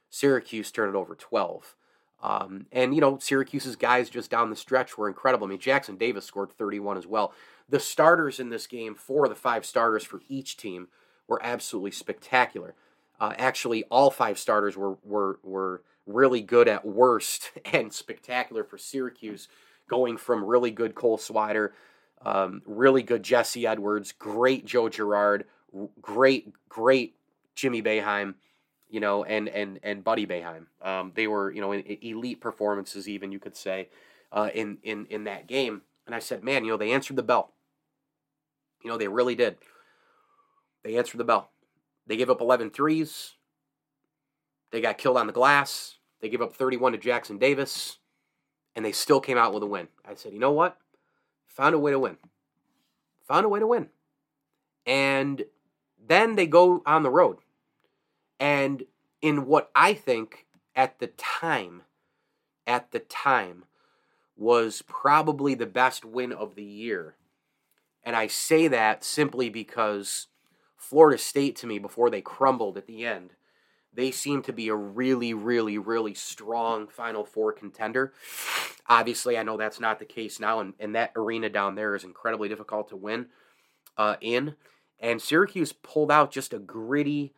Syracuse 0.09 0.71
turned 0.71 0.95
it 0.95 0.97
over 0.97 1.15
12. 1.15 1.75
Um, 2.21 2.67
and, 2.71 2.95
you 2.95 3.01
know, 3.01 3.17
Syracuse's 3.19 3.75
guys 3.75 4.09
just 4.09 4.31
down 4.31 4.49
the 4.49 4.55
stretch 4.55 4.97
were 4.97 5.09
incredible. 5.09 5.45
I 5.45 5.49
mean, 5.49 5.59
Jackson 5.59 5.97
Davis 5.97 6.25
scored 6.25 6.51
31 6.51 6.97
as 6.97 7.05
well. 7.05 7.33
The 7.69 7.79
starters 7.79 8.39
in 8.39 8.49
this 8.49 8.67
game, 8.67 8.95
four 8.95 9.25
of 9.25 9.29
the 9.29 9.35
five 9.35 9.65
starters 9.65 10.03
for 10.03 10.21
each 10.27 10.57
team, 10.57 10.89
were 11.27 11.43
absolutely 11.43 11.91
spectacular. 11.91 12.75
Uh, 13.19 13.33
actually, 13.37 13.83
all 13.85 14.11
five 14.11 14.37
starters 14.37 14.75
were, 14.75 14.97
were, 15.03 15.39
were 15.43 15.81
really 16.05 16.41
good 16.41 16.67
at 16.67 16.85
worst 16.85 17.51
and 17.65 17.93
spectacular 17.93 18.63
for 18.63 18.77
Syracuse, 18.77 19.47
going 19.87 20.17
from 20.17 20.43
really 20.43 20.71
good 20.71 20.95
Cole 20.95 21.17
Swider, 21.17 21.69
um, 22.25 22.61
really 22.65 23.03
good 23.03 23.23
Jesse 23.23 23.67
Edwards, 23.67 24.11
great 24.11 24.65
Joe 24.65 24.89
Girard, 24.89 25.45
great, 26.01 26.53
great 26.69 27.15
Jimmy 27.55 27.81
Boeheim, 27.81 28.35
you 28.89 28.99
know, 28.99 29.23
and 29.23 29.49
and 29.49 29.79
and 29.83 30.03
Buddy 30.03 30.25
Boeheim. 30.27 30.67
Um, 30.81 31.11
they 31.15 31.27
were, 31.27 31.51
you 31.51 31.61
know, 31.61 31.73
elite 31.73 32.39
performances, 32.39 33.09
even 33.09 33.31
you 33.31 33.39
could 33.39 33.55
say, 33.55 33.89
uh, 34.31 34.49
in 34.53 34.77
in 34.83 35.07
in 35.07 35.23
that 35.25 35.47
game. 35.47 35.81
And 36.05 36.13
I 36.13 36.19
said, 36.19 36.43
man, 36.43 36.63
you 36.63 36.71
know, 36.71 36.77
they 36.77 36.91
answered 36.91 37.15
the 37.15 37.23
bell. 37.23 37.52
You 38.83 38.89
know, 38.89 38.97
they 38.97 39.07
really 39.07 39.35
did. 39.35 39.57
They 40.83 40.97
answered 40.97 41.17
the 41.17 41.23
bell. 41.23 41.49
They 42.05 42.17
gave 42.17 42.29
up 42.29 42.41
11 42.41 42.71
threes. 42.71 43.33
They 44.71 44.81
got 44.81 44.97
killed 44.97 45.17
on 45.17 45.27
the 45.27 45.33
glass. 45.33 45.97
They 46.19 46.29
gave 46.29 46.41
up 46.41 46.53
31 46.53 46.91
to 46.91 46.97
Jackson 46.97 47.37
Davis. 47.37 47.99
And 48.75 48.83
they 48.83 48.91
still 48.91 49.21
came 49.21 49.37
out 49.37 49.53
with 49.53 49.63
a 49.63 49.67
win. 49.67 49.87
I 50.05 50.15
said, 50.15 50.33
you 50.33 50.39
know 50.39 50.51
what? 50.51 50.77
Found 51.47 51.75
a 51.75 51.79
way 51.79 51.91
to 51.91 51.99
win. 51.99 52.17
Found 53.27 53.45
a 53.45 53.49
way 53.49 53.59
to 53.59 53.67
win. 53.67 53.89
And 54.85 55.45
then 56.05 56.35
they 56.35 56.47
go 56.47 56.81
on 56.85 57.03
the 57.03 57.09
road. 57.09 57.37
And 58.39 58.83
in 59.21 59.45
what 59.45 59.71
I 59.75 59.93
think 59.93 60.47
at 60.75 60.99
the 60.99 61.07
time, 61.07 61.83
at 62.67 62.91
the 62.91 62.99
time, 62.99 63.65
was 64.35 64.81
probably 64.81 65.53
the 65.53 65.65
best 65.65 66.03
win 66.03 66.33
of 66.33 66.55
the 66.55 66.63
year. 66.63 67.15
And 68.03 68.15
I 68.15 68.27
say 68.27 68.67
that 68.67 69.03
simply 69.03 69.49
because 69.49 70.27
Florida 70.75 71.17
State, 71.17 71.55
to 71.57 71.67
me, 71.67 71.79
before 71.79 72.09
they 72.09 72.21
crumbled 72.21 72.77
at 72.77 72.87
the 72.87 73.05
end, 73.05 73.31
they 73.93 74.11
seem 74.11 74.41
to 74.43 74.53
be 74.53 74.67
a 74.69 74.75
really, 74.75 75.33
really, 75.33 75.77
really 75.77 76.13
strong 76.13 76.87
Final 76.87 77.23
Four 77.23 77.53
contender. 77.53 78.13
Obviously, 78.87 79.37
I 79.37 79.43
know 79.43 79.55
that's 79.55 79.79
not 79.79 79.99
the 79.99 80.05
case 80.05 80.39
now, 80.39 80.59
and, 80.59 80.73
and 80.79 80.95
that 80.95 81.11
arena 81.15 81.49
down 81.49 81.75
there 81.75 81.95
is 81.95 82.03
incredibly 82.03 82.49
difficult 82.49 82.89
to 82.89 82.97
win 82.97 83.27
uh, 83.97 84.15
in. 84.19 84.55
And 84.99 85.21
Syracuse 85.21 85.73
pulled 85.73 86.11
out 86.11 86.31
just 86.31 86.53
a 86.53 86.59
gritty, 86.59 87.33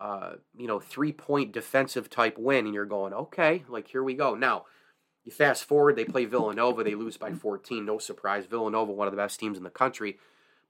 uh, 0.00 0.34
you 0.56 0.66
know, 0.66 0.80
three 0.80 1.12
point 1.12 1.52
defensive 1.52 2.08
type 2.08 2.38
win, 2.38 2.64
and 2.64 2.74
you're 2.74 2.84
going, 2.86 3.12
okay, 3.12 3.64
like 3.68 3.88
here 3.88 4.02
we 4.02 4.14
go. 4.14 4.34
Now, 4.34 4.64
you 5.28 5.32
fast 5.32 5.64
forward, 5.64 5.94
they 5.94 6.06
play 6.06 6.24
Villanova, 6.24 6.82
they 6.82 6.94
lose 6.94 7.18
by 7.18 7.34
14. 7.34 7.84
No 7.84 7.98
surprise. 7.98 8.46
Villanova, 8.46 8.92
one 8.92 9.06
of 9.06 9.12
the 9.12 9.18
best 9.18 9.38
teams 9.38 9.58
in 9.58 9.62
the 9.62 9.68
country. 9.68 10.18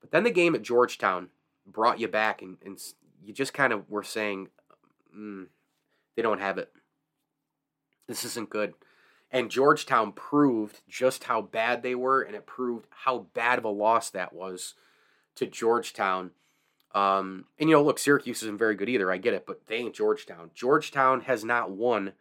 But 0.01 0.11
then 0.11 0.25
the 0.25 0.33
game 0.33 0.57
at 0.57 0.63
Georgetown 0.63 1.29
brought 1.65 2.01
you 2.01 2.09
back, 2.09 2.43
and, 2.43 2.57
and 2.67 2.77
you 3.25 3.33
just 3.33 3.55
kind 3.55 3.73
of 3.73 3.89
were 3.89 4.03
saying, 4.03 4.49
mm, 5.17 5.47
they 6.17 6.23
don't 6.23 6.41
have 6.41 6.59
it. 6.59 6.73
This 8.09 8.25
isn't 8.25 8.51
good. 8.51 8.75
And 9.31 9.49
Georgetown 9.49 10.11
proved 10.11 10.81
just 10.89 11.23
how 11.23 11.41
bad 11.41 11.85
they 11.85 11.95
were, 11.95 12.21
and 12.21 12.35
it 12.35 12.45
proved 12.45 12.89
how 12.91 13.27
bad 13.35 13.61
of 13.61 13.65
a 13.65 13.69
loss 13.69 14.11
that 14.11 14.33
was 14.33 14.75
to 15.37 15.47
Georgetown. 15.47 16.33
Um, 16.97 17.45
and 17.61 17.69
you 17.69 17.77
know, 17.77 17.83
look, 17.85 18.01
Syracuse 18.01 18.43
isn't 18.43 18.59
very 18.59 18.75
good 18.75 18.89
either. 18.89 19.13
I 19.13 19.19
get 19.19 19.35
it, 19.35 19.47
but 19.47 19.69
they 19.69 19.77
ain't 19.77 19.95
Georgetown. 19.95 20.51
Georgetown 20.53 21.21
has 21.21 21.45
not 21.45 21.71
won 21.71 22.15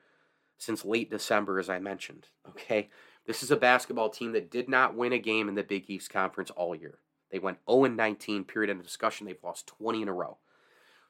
since 0.57 0.85
late 0.85 1.09
December, 1.09 1.59
as 1.59 1.69
I 1.69 1.79
mentioned. 1.79 2.27
Okay. 2.49 2.89
This 3.25 3.43
is 3.43 3.51
a 3.51 3.57
basketball 3.57 4.09
team 4.09 4.31
that 4.31 4.49
did 4.49 4.69
not 4.69 4.95
win 4.95 5.11
a 5.11 5.19
game 5.19 5.49
in 5.49 5.55
the 5.55 5.63
Big 5.63 5.89
East 5.89 6.09
Conference 6.09 6.49
all 6.51 6.73
year. 6.73 6.99
They 7.29 7.39
went 7.39 7.57
0 7.69 7.85
19, 7.85 8.45
period 8.45 8.69
of 8.69 8.81
discussion. 8.81 9.27
They've 9.27 9.43
lost 9.43 9.67
20 9.67 10.01
in 10.01 10.07
a 10.07 10.13
row. 10.13 10.37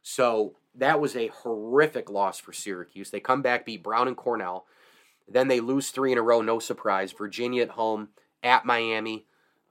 So 0.01 0.55
that 0.73 0.99
was 0.99 1.15
a 1.15 1.27
horrific 1.27 2.09
loss 2.09 2.39
for 2.39 2.53
Syracuse. 2.53 3.11
They 3.11 3.19
come 3.19 3.41
back, 3.41 3.65
beat 3.65 3.83
Brown 3.83 4.07
and 4.07 4.17
Cornell. 4.17 4.65
Then 5.27 5.47
they 5.47 5.59
lose 5.59 5.89
three 5.89 6.11
in 6.11 6.17
a 6.17 6.21
row, 6.21 6.41
no 6.41 6.59
surprise. 6.59 7.11
Virginia 7.11 7.63
at 7.63 7.71
home, 7.71 8.09
at 8.41 8.65
Miami, 8.65 9.25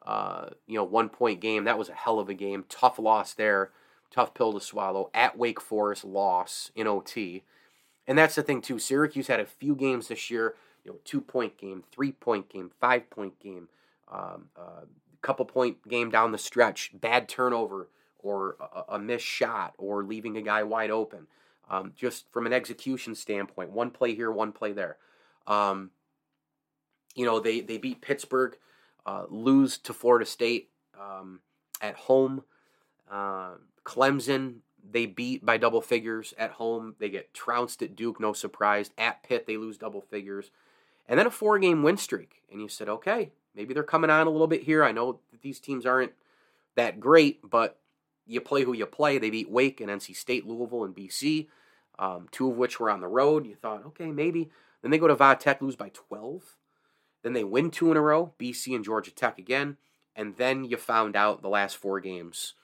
uh, 0.07 0.51
you 0.67 0.77
know, 0.77 0.85
one 0.85 1.09
point 1.09 1.41
game. 1.41 1.65
That 1.65 1.79
was 1.79 1.89
a 1.89 1.95
hell 1.95 2.21
of 2.21 2.29
a 2.29 2.35
game. 2.35 2.65
Tough 2.69 2.99
loss 2.99 3.35
there. 3.35 3.71
Tough 4.11 4.35
pill 4.35 4.53
to 4.53 4.61
swallow. 4.61 5.11
At 5.15 5.37
Wake 5.37 5.61
Forest, 5.61 6.05
loss 6.05 6.71
in 6.77 6.87
OT. 6.87 7.43
And 8.07 8.16
that's 8.16 8.35
the 8.35 8.42
thing 8.42 8.61
too. 8.61 8.79
Syracuse 8.79 9.27
had 9.27 9.40
a 9.40 9.47
few 9.47 9.75
games 9.75 10.09
this 10.09 10.31
year, 10.31 10.55
you 10.85 10.92
know, 10.92 10.99
two 11.05 11.21
point 11.21 11.59
game, 11.59 11.85
three 11.92 12.12
point 12.12 12.49
game, 12.49 12.71
five 12.81 13.11
point 13.11 13.38
game, 13.40 13.69
um, 14.11 14.49
uh, 14.57 14.85
couple 15.23 15.45
point 15.45 15.87
game 15.88 16.11
down 16.11 16.33
the 16.33 16.38
stretch, 16.38 16.92
bad 16.95 17.29
turnover 17.29 17.88
or 18.19 18.57
a, 18.61 18.95
a 18.95 18.99
missed 18.99 19.27
shot 19.27 19.75
or 19.79 20.05
leaving 20.05 20.37
a 20.37 20.42
guy 20.42 20.62
wide 20.62 20.90
open. 20.90 21.27
Um, 21.69 21.92
just 21.97 22.31
from 22.33 22.47
an 22.47 22.53
execution 22.53 23.16
standpoint, 23.16 23.73
one 23.73 23.90
play 23.90 24.14
here, 24.14 24.31
one 24.31 24.53
play 24.53 24.73
there. 24.73 24.99
Um, 25.49 25.90
you 27.16 27.25
know, 27.25 27.40
they 27.40 27.61
they 27.61 27.79
beat 27.79 28.01
Pittsburgh, 28.01 28.57
uh, 29.05 29.25
lose 29.29 29.79
to 29.79 29.92
Florida 29.92 30.27
State 30.27 30.71
um, 31.01 31.40
at 31.81 31.97
home. 31.97 32.45
Uh, 33.11 33.55
Clemson 33.85 34.59
they 34.90 35.07
beat 35.07 35.44
by 35.44 35.57
double 35.57 35.81
figures 35.81 36.35
at 36.38 36.53
home. 36.53 36.94
They 36.99 37.09
get 37.09 37.35
trounced 37.35 37.83
at 37.83 37.96
Duke, 37.96 38.20
no 38.20 38.33
surprise. 38.33 38.90
At 38.96 39.22
Pitt, 39.22 39.46
they 39.46 39.57
lose 39.57 39.79
double 39.79 40.01
figures. 40.01 40.51
And 41.09 41.18
then 41.18 41.27
a 41.27 41.31
four 41.31 41.59
game 41.59 41.83
win 41.83 41.96
streak. 41.96 42.42
And 42.51 42.61
you 42.61 42.68
said, 42.68 42.88
okay, 42.88 43.31
maybe 43.55 43.75
they're 43.75 43.83
coming 43.83 44.11
on 44.11 44.27
a 44.27 44.31
little 44.31 44.46
bit 44.46 44.62
here. 44.62 44.85
I 44.85 44.92
know 44.92 45.20
that 45.31 45.42
these 45.42 45.61
teams 45.61 45.87
aren't 45.87 46.12
that 46.75 47.01
great, 47.01 47.49
but 47.49 47.79
you 48.27 48.40
play 48.40 48.64
who 48.64 48.72
you 48.72 48.87
play. 48.87 49.18
They 49.18 49.31
beat 49.31 49.51
Wake 49.51 49.81
and 49.81 49.90
NC 49.90 50.16
State, 50.16 50.46
Louisville, 50.46 50.85
and 50.85 50.94
BC, 50.94 51.46
um, 51.99 52.29
two 52.31 52.51
of 52.51 52.57
which 52.57 52.79
were 52.81 52.90
on 52.90 53.01
the 53.01 53.09
road. 53.09 53.46
You 53.46 53.55
thought, 53.55 53.87
okay, 53.87 54.11
maybe. 54.11 54.51
Then 54.83 54.90
they 54.90 54.99
go 54.99 55.09
to 55.09 55.14
Va 55.14 55.37
Tech, 55.37 55.62
lose 55.62 55.77
by 55.77 55.90
12. 55.90 56.57
Then 57.22 57.33
they 57.33 57.44
win 57.44 57.70
two 57.70 57.90
in 57.90 57.96
a 57.96 58.01
row, 58.01 58.33
BC 58.38 58.75
and 58.75 58.85
Georgia 58.85 59.11
Tech 59.11 59.38
again. 59.38 59.79
And 60.14 60.37
then 60.37 60.64
you 60.64 60.77
found 60.77 61.16
out 61.16 61.42
the 61.42 61.49
last 61.49 61.77
four 61.77 62.01
games 62.01 62.55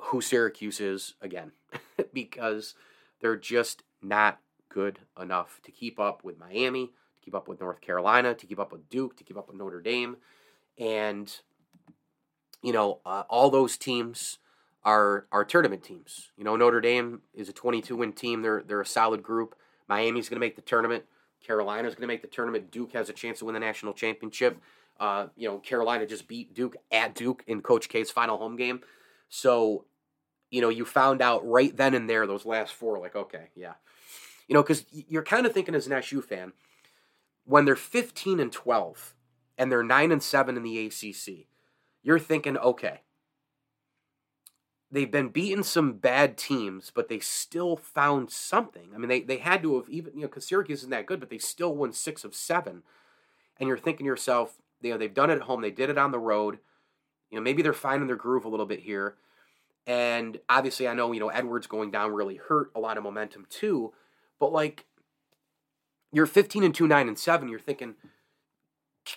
who 0.00 0.20
Syracuse 0.20 0.80
is 0.80 1.14
again 1.20 1.52
because 2.12 2.74
they're 3.20 3.36
just 3.36 3.82
not 4.02 4.40
good 4.68 5.00
enough 5.20 5.60
to 5.64 5.70
keep 5.70 5.98
up 6.00 6.24
with 6.24 6.38
Miami, 6.38 6.86
to 6.86 7.24
keep 7.24 7.34
up 7.34 7.48
with 7.48 7.60
North 7.60 7.80
Carolina, 7.80 8.34
to 8.34 8.46
keep 8.46 8.58
up 8.58 8.72
with 8.72 8.88
Duke, 8.88 9.16
to 9.16 9.24
keep 9.24 9.36
up 9.36 9.48
with 9.48 9.56
Notre 9.56 9.80
Dame. 9.80 10.16
And, 10.78 11.32
you 12.62 12.72
know, 12.72 13.00
uh, 13.04 13.24
all 13.28 13.50
those 13.50 13.76
teams 13.76 14.38
are 14.82 15.26
are 15.30 15.44
tournament 15.44 15.82
teams. 15.82 16.30
You 16.36 16.44
know, 16.44 16.56
Notre 16.56 16.80
Dame 16.80 17.20
is 17.34 17.48
a 17.48 17.52
22 17.52 17.96
win 17.96 18.12
team. 18.12 18.42
They're 18.42 18.62
they're 18.66 18.80
a 18.80 18.86
solid 18.86 19.22
group. 19.22 19.54
Miami's 19.88 20.28
going 20.28 20.36
to 20.36 20.46
make 20.46 20.56
the 20.56 20.62
tournament. 20.62 21.04
Carolina's 21.44 21.94
going 21.94 22.02
to 22.02 22.06
make 22.06 22.22
the 22.22 22.28
tournament. 22.28 22.70
Duke 22.70 22.92
has 22.92 23.08
a 23.08 23.12
chance 23.12 23.40
to 23.40 23.44
win 23.44 23.54
the 23.54 23.60
national 23.60 23.92
championship. 23.92 24.58
Uh, 24.98 25.28
you 25.36 25.48
know, 25.48 25.58
Carolina 25.58 26.06
just 26.06 26.28
beat 26.28 26.54
Duke 26.54 26.76
at 26.92 27.14
Duke 27.14 27.42
in 27.46 27.62
Coach 27.62 27.88
K's 27.88 28.10
final 28.10 28.36
home 28.36 28.56
game. 28.56 28.80
So, 29.30 29.86
you 30.50 30.60
know, 30.60 30.68
you 30.68 30.84
found 30.84 31.22
out 31.22 31.46
right 31.46 31.76
then 31.76 31.94
and 31.94 32.08
there 32.08 32.26
those 32.26 32.44
last 32.44 32.74
four, 32.74 32.98
like, 32.98 33.16
okay, 33.16 33.48
yeah. 33.54 33.74
You 34.48 34.54
know, 34.54 34.62
because 34.62 34.84
you're 34.90 35.22
kind 35.22 35.46
of 35.46 35.52
thinking 35.52 35.74
as 35.74 35.86
an 35.86 35.92
SU 35.92 36.22
fan, 36.22 36.52
when 37.44 37.64
they're 37.64 37.76
15 37.76 38.40
and 38.40 38.52
12 38.52 39.14
and 39.56 39.70
they're 39.70 39.82
9 39.82 40.12
and 40.12 40.22
7 40.22 40.56
in 40.56 40.62
the 40.62 40.86
ACC, 40.86 41.46
you're 42.02 42.18
thinking, 42.18 42.56
okay, 42.58 43.00
they've 44.90 45.10
been 45.10 45.28
beating 45.28 45.62
some 45.62 45.92
bad 45.94 46.36
teams, 46.36 46.90
but 46.92 47.08
they 47.08 47.20
still 47.20 47.76
found 47.76 48.30
something. 48.30 48.90
I 48.94 48.98
mean, 48.98 49.08
they, 49.08 49.20
they 49.20 49.38
had 49.38 49.62
to 49.62 49.76
have 49.76 49.88
even, 49.88 50.14
you 50.14 50.22
know, 50.22 50.26
because 50.26 50.46
Syracuse 50.46 50.80
isn't 50.80 50.90
that 50.90 51.06
good, 51.06 51.20
but 51.20 51.30
they 51.30 51.38
still 51.38 51.74
won 51.74 51.92
six 51.92 52.24
of 52.24 52.34
seven. 52.34 52.82
And 53.58 53.68
you're 53.68 53.78
thinking 53.78 54.04
to 54.04 54.08
yourself, 54.08 54.56
you 54.82 54.90
know, 54.90 54.98
they've 54.98 55.14
done 55.14 55.30
it 55.30 55.36
at 55.36 55.42
home, 55.42 55.60
they 55.60 55.70
did 55.70 55.90
it 55.90 55.98
on 55.98 56.10
the 56.10 56.18
road. 56.18 56.58
You 57.30 57.38
know, 57.38 57.42
maybe 57.42 57.62
they're 57.62 57.72
finding 57.72 58.08
their 58.08 58.16
groove 58.16 58.44
a 58.44 58.48
little 58.48 58.66
bit 58.66 58.80
here. 58.80 59.14
And 59.86 60.38
obviously, 60.48 60.86
I 60.86 60.94
know, 60.94 61.12
you 61.12 61.20
know, 61.20 61.28
Edwards 61.28 61.66
going 61.66 61.90
down 61.90 62.12
really 62.12 62.36
hurt 62.36 62.70
a 62.74 62.80
lot 62.80 62.96
of 62.96 63.02
momentum 63.02 63.46
too. 63.48 63.92
But 64.38 64.52
like, 64.52 64.86
you're 66.12 66.26
15 66.26 66.64
and 66.64 66.74
2, 66.74 66.86
9 66.86 67.08
and 67.08 67.18
7. 67.18 67.48
You're 67.48 67.58
thinking, 67.58 67.94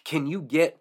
can 0.03 0.27
you 0.27 0.41
get, 0.41 0.79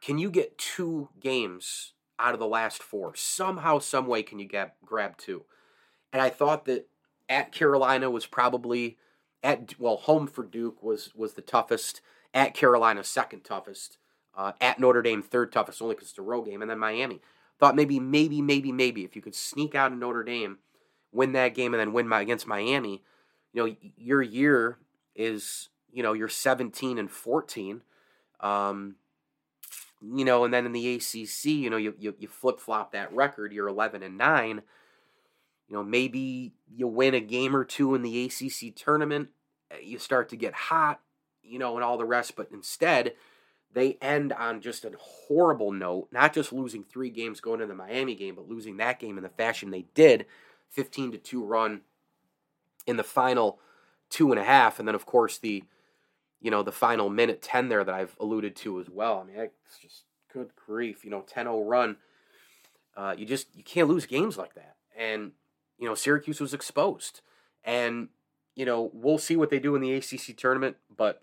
can 0.00 0.18
you 0.18 0.30
get 0.30 0.58
two 0.58 1.08
games 1.20 1.92
out 2.18 2.34
of 2.34 2.40
the 2.40 2.46
last 2.46 2.82
four? 2.82 3.14
Somehow, 3.14 3.78
some 3.78 4.06
way, 4.06 4.22
can 4.22 4.38
you 4.38 4.46
get 4.46 4.76
grab 4.84 5.16
two? 5.16 5.44
And 6.12 6.22
I 6.22 6.30
thought 6.30 6.64
that 6.66 6.88
at 7.28 7.52
Carolina 7.52 8.10
was 8.10 8.26
probably 8.26 8.96
at 9.42 9.78
well, 9.78 9.96
home 9.96 10.26
for 10.26 10.44
Duke 10.44 10.82
was 10.82 11.10
was 11.14 11.34
the 11.34 11.42
toughest. 11.42 12.00
At 12.34 12.54
Carolina, 12.54 13.02
second 13.02 13.44
toughest. 13.44 13.98
Uh, 14.36 14.52
at 14.60 14.78
Notre 14.78 15.00
Dame, 15.00 15.22
third 15.22 15.50
toughest, 15.50 15.80
only 15.80 15.94
because 15.94 16.10
it's 16.10 16.18
a 16.18 16.22
road 16.22 16.42
game, 16.42 16.60
and 16.60 16.70
then 16.70 16.78
Miami. 16.78 17.22
Thought 17.58 17.76
maybe, 17.76 17.98
maybe, 17.98 18.42
maybe, 18.42 18.70
maybe 18.72 19.04
if 19.04 19.16
you 19.16 19.22
could 19.22 19.34
sneak 19.34 19.74
out 19.74 19.92
of 19.92 19.98
Notre 19.98 20.22
Dame, 20.22 20.58
win 21.12 21.32
that 21.32 21.54
game, 21.54 21.72
and 21.72 21.80
then 21.80 21.92
win 21.92 22.06
my, 22.06 22.20
against 22.20 22.46
Miami, 22.46 23.02
you 23.52 23.66
know, 23.66 23.76
your 23.96 24.20
year 24.20 24.78
is, 25.14 25.70
you 25.90 26.02
know, 26.02 26.12
you're 26.12 26.28
17 26.28 26.98
and 26.98 27.10
14. 27.10 27.80
Um, 28.40 28.96
you 30.02 30.24
know, 30.24 30.44
and 30.44 30.52
then 30.52 30.66
in 30.66 30.72
the 30.72 30.94
ACC, 30.94 31.46
you 31.46 31.70
know, 31.70 31.78
you, 31.78 31.94
you, 31.98 32.14
you 32.18 32.28
flip 32.28 32.60
flop 32.60 32.92
that 32.92 33.12
record, 33.14 33.52
you're 33.52 33.68
11 33.68 34.02
and 34.02 34.18
9. 34.18 34.62
You 35.68 35.76
know, 35.76 35.82
maybe 35.82 36.52
you 36.74 36.86
win 36.86 37.14
a 37.14 37.20
game 37.20 37.56
or 37.56 37.64
two 37.64 37.94
in 37.94 38.02
the 38.02 38.24
ACC 38.24 38.74
tournament, 38.74 39.30
eh, 39.70 39.78
you 39.82 39.98
start 39.98 40.28
to 40.28 40.36
get 40.36 40.54
hot, 40.54 41.00
you 41.42 41.58
know, 41.58 41.74
and 41.76 41.84
all 41.84 41.96
the 41.96 42.04
rest, 42.04 42.36
but 42.36 42.48
instead, 42.52 43.14
they 43.76 43.98
end 44.00 44.32
on 44.32 44.62
just 44.62 44.86
a 44.86 44.92
horrible 44.98 45.70
note, 45.70 46.08
not 46.10 46.32
just 46.32 46.50
losing 46.50 46.82
three 46.82 47.10
games 47.10 47.42
going 47.42 47.60
into 47.60 47.66
the 47.66 47.74
Miami 47.74 48.14
game, 48.14 48.34
but 48.34 48.48
losing 48.48 48.78
that 48.78 48.98
game 48.98 49.18
in 49.18 49.22
the 49.22 49.28
fashion 49.28 49.70
they 49.70 49.84
did 49.94 50.24
15 50.70 51.12
to 51.12 51.18
2 51.18 51.44
run 51.44 51.82
in 52.86 52.96
the 52.96 53.04
final 53.04 53.58
two 54.08 54.30
and 54.30 54.40
a 54.40 54.44
half. 54.44 54.78
And 54.78 54.88
then, 54.88 54.94
of 54.94 55.04
course, 55.04 55.36
the 55.36 55.62
you 56.40 56.50
know, 56.50 56.62
the 56.62 56.72
final 56.72 57.10
minute 57.10 57.42
10 57.42 57.68
there 57.68 57.84
that 57.84 57.94
I've 57.94 58.16
alluded 58.18 58.56
to 58.56 58.80
as 58.80 58.88
well. 58.88 59.20
I 59.20 59.24
mean, 59.24 59.36
it's 59.38 59.78
just 59.78 60.04
good 60.32 60.50
grief, 60.54 61.04
you 61.04 61.10
know, 61.10 61.20
10 61.26 61.44
0 61.44 61.62
run. 61.62 61.96
Uh, 62.96 63.14
you 63.18 63.26
just 63.26 63.54
you 63.54 63.62
can't 63.62 63.88
lose 63.88 64.06
games 64.06 64.38
like 64.38 64.54
that. 64.54 64.76
And, 64.96 65.32
you 65.78 65.86
know, 65.86 65.94
Syracuse 65.94 66.40
was 66.40 66.54
exposed. 66.54 67.20
And, 67.62 68.08
you 68.54 68.64
know, 68.64 68.90
we'll 68.94 69.18
see 69.18 69.36
what 69.36 69.50
they 69.50 69.58
do 69.58 69.74
in 69.74 69.82
the 69.82 69.92
ACC 69.92 70.34
tournament, 70.34 70.76
but 70.96 71.20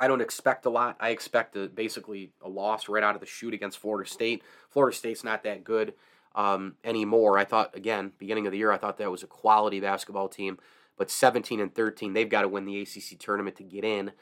I 0.00 0.08
don't 0.08 0.20
expect 0.20 0.66
a 0.66 0.70
lot. 0.70 0.96
I 1.00 1.10
expect 1.10 1.56
a, 1.56 1.68
basically 1.68 2.32
a 2.42 2.48
loss 2.48 2.88
right 2.88 3.02
out 3.02 3.14
of 3.14 3.20
the 3.20 3.26
shoot 3.26 3.54
against 3.54 3.78
Florida 3.78 4.08
State. 4.08 4.42
Florida 4.70 4.96
State's 4.96 5.22
not 5.22 5.44
that 5.44 5.64
good 5.64 5.94
um, 6.34 6.74
anymore. 6.84 7.38
I 7.38 7.44
thought, 7.44 7.76
again, 7.76 8.12
beginning 8.18 8.46
of 8.46 8.52
the 8.52 8.58
year, 8.58 8.72
I 8.72 8.78
thought 8.78 8.98
that 8.98 9.10
was 9.10 9.22
a 9.22 9.28
quality 9.28 9.80
basketball 9.80 10.28
team. 10.28 10.58
But 10.96 11.10
17 11.10 11.60
and 11.60 11.74
13, 11.74 12.12
they've 12.12 12.28
got 12.28 12.42
to 12.42 12.48
win 12.48 12.64
the 12.64 12.80
ACC 12.80 13.18
tournament 13.18 13.56
to 13.56 13.62
get 13.62 13.84
in, 13.84 14.12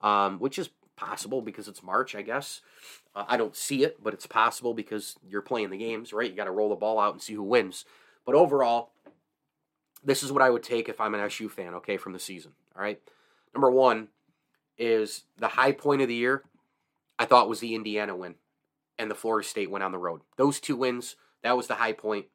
um, 0.00 0.38
which 0.38 0.58
is 0.58 0.70
possible 0.96 1.40
because 1.40 1.68
it's 1.68 1.82
March, 1.82 2.14
I 2.14 2.22
guess. 2.22 2.62
Uh, 3.14 3.24
I 3.28 3.36
don't 3.36 3.54
see 3.54 3.84
it, 3.84 4.02
but 4.02 4.14
it's 4.14 4.26
possible 4.26 4.74
because 4.74 5.16
you're 5.26 5.42
playing 5.42 5.70
the 5.70 5.76
games, 5.76 6.12
right? 6.12 6.30
You 6.30 6.36
got 6.36 6.44
to 6.44 6.50
roll 6.50 6.70
the 6.70 6.74
ball 6.74 6.98
out 6.98 7.12
and 7.12 7.22
see 7.22 7.34
who 7.34 7.42
wins. 7.42 7.84
But 8.24 8.34
overall, 8.34 8.90
this 10.04 10.22
is 10.22 10.32
what 10.32 10.42
I 10.42 10.50
would 10.50 10.62
take 10.62 10.88
if 10.88 11.00
I'm 11.00 11.14
an 11.14 11.20
SU 11.20 11.48
fan, 11.48 11.74
okay, 11.74 11.96
from 11.96 12.12
the 12.12 12.18
season. 12.18 12.52
All 12.74 12.82
right. 12.82 13.00
Number 13.54 13.70
one, 13.70 14.08
is 14.78 15.24
the 15.38 15.48
high 15.48 15.72
point 15.72 16.02
of 16.02 16.08
the 16.08 16.14
year, 16.14 16.42
I 17.18 17.24
thought 17.24 17.48
was 17.48 17.60
the 17.60 17.74
Indiana 17.74 18.14
win 18.14 18.34
and 18.98 19.10
the 19.10 19.14
Florida 19.14 19.46
State 19.46 19.70
win 19.70 19.82
on 19.82 19.92
the 19.92 19.98
road. 19.98 20.20
Those 20.36 20.60
two 20.60 20.76
wins, 20.76 21.16
that 21.42 21.56
was 21.56 21.66
the 21.66 21.74
high 21.74 21.92
point. 21.92 22.26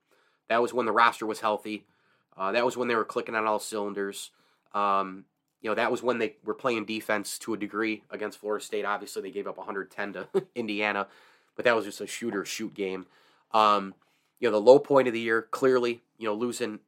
That 0.50 0.62
was 0.62 0.74
when 0.74 0.86
the 0.86 0.92
roster 0.92 1.26
was 1.26 1.40
healthy. 1.40 1.86
Uh, 2.38 2.52
that 2.52 2.66
was 2.66 2.78
when 2.78 2.88
they 2.88 2.96
were 2.96 3.06
clicking 3.06 3.36
on 3.36 3.46
all 3.46 3.60
cylinders. 3.60 4.32
Um, 4.74 5.26
you 5.62 5.70
know, 5.70 5.76
that 5.76 5.92
was 5.92 6.02
when 6.02 6.18
they 6.18 6.36
were 6.44 6.54
playing 6.54 6.86
defense 6.86 7.38
to 7.40 7.54
a 7.54 7.58
degree 7.58 8.04
against 8.10 8.40
Florida 8.40 8.64
State. 8.64 8.86
Obviously, 8.86 9.22
they 9.22 9.32
gave 9.32 9.48
up 9.48 9.58
110 9.58 10.14
to 10.14 10.28
Indiana, 10.56 11.08
but 11.56 11.66
that 11.66 11.76
was 11.76 11.86
just 11.86 12.02
a 12.02 12.08
shooter 12.08 12.44
shoot 12.46 12.74
game. 12.74 13.06
Um, 13.54 13.94
you 14.40 14.48
know, 14.48 14.54
the 14.54 14.62
low 14.62 14.80
point 14.80 15.08
of 15.08 15.14
the 15.14 15.20
year, 15.20 15.44
clearly, 15.52 16.02
you 16.18 16.26
know, 16.26 16.34
losing 16.34 16.80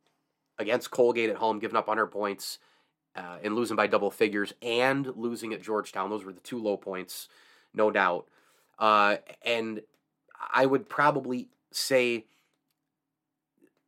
against 0.58 0.92
Colgate 0.92 1.30
at 1.30 1.36
home, 1.36 1.60
giving 1.60 1.78
up 1.78 1.88
100 1.88 2.08
points, 2.08 2.58
uh, 3.16 3.38
and 3.44 3.56
losing 3.56 3.78
by 3.78 3.88
double 3.88 4.12
figures 4.12 4.54
and 4.62 5.08
losing 5.16 5.54
at 5.54 5.62
Georgetown. 5.62 6.10
Those 6.10 6.26
were 6.26 6.34
the 6.34 6.40
two 6.40 6.62
low 6.62 6.78
points, 6.78 7.30
no 7.74 7.92
doubt. 7.92 8.28
Uh, 8.80 9.18
and 9.46 9.82
I 10.54 10.66
would 10.66 10.90
probably 10.90 11.50
say 11.72 12.26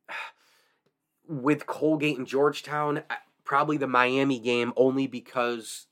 with 1.28 1.66
Colgate 1.66 2.18
and 2.18 2.26
Georgetown, 2.26 3.02
probably 3.44 3.76
the 3.76 3.86
Miami 3.86 4.38
game 4.38 4.72
only 4.76 5.06
because 5.06 5.86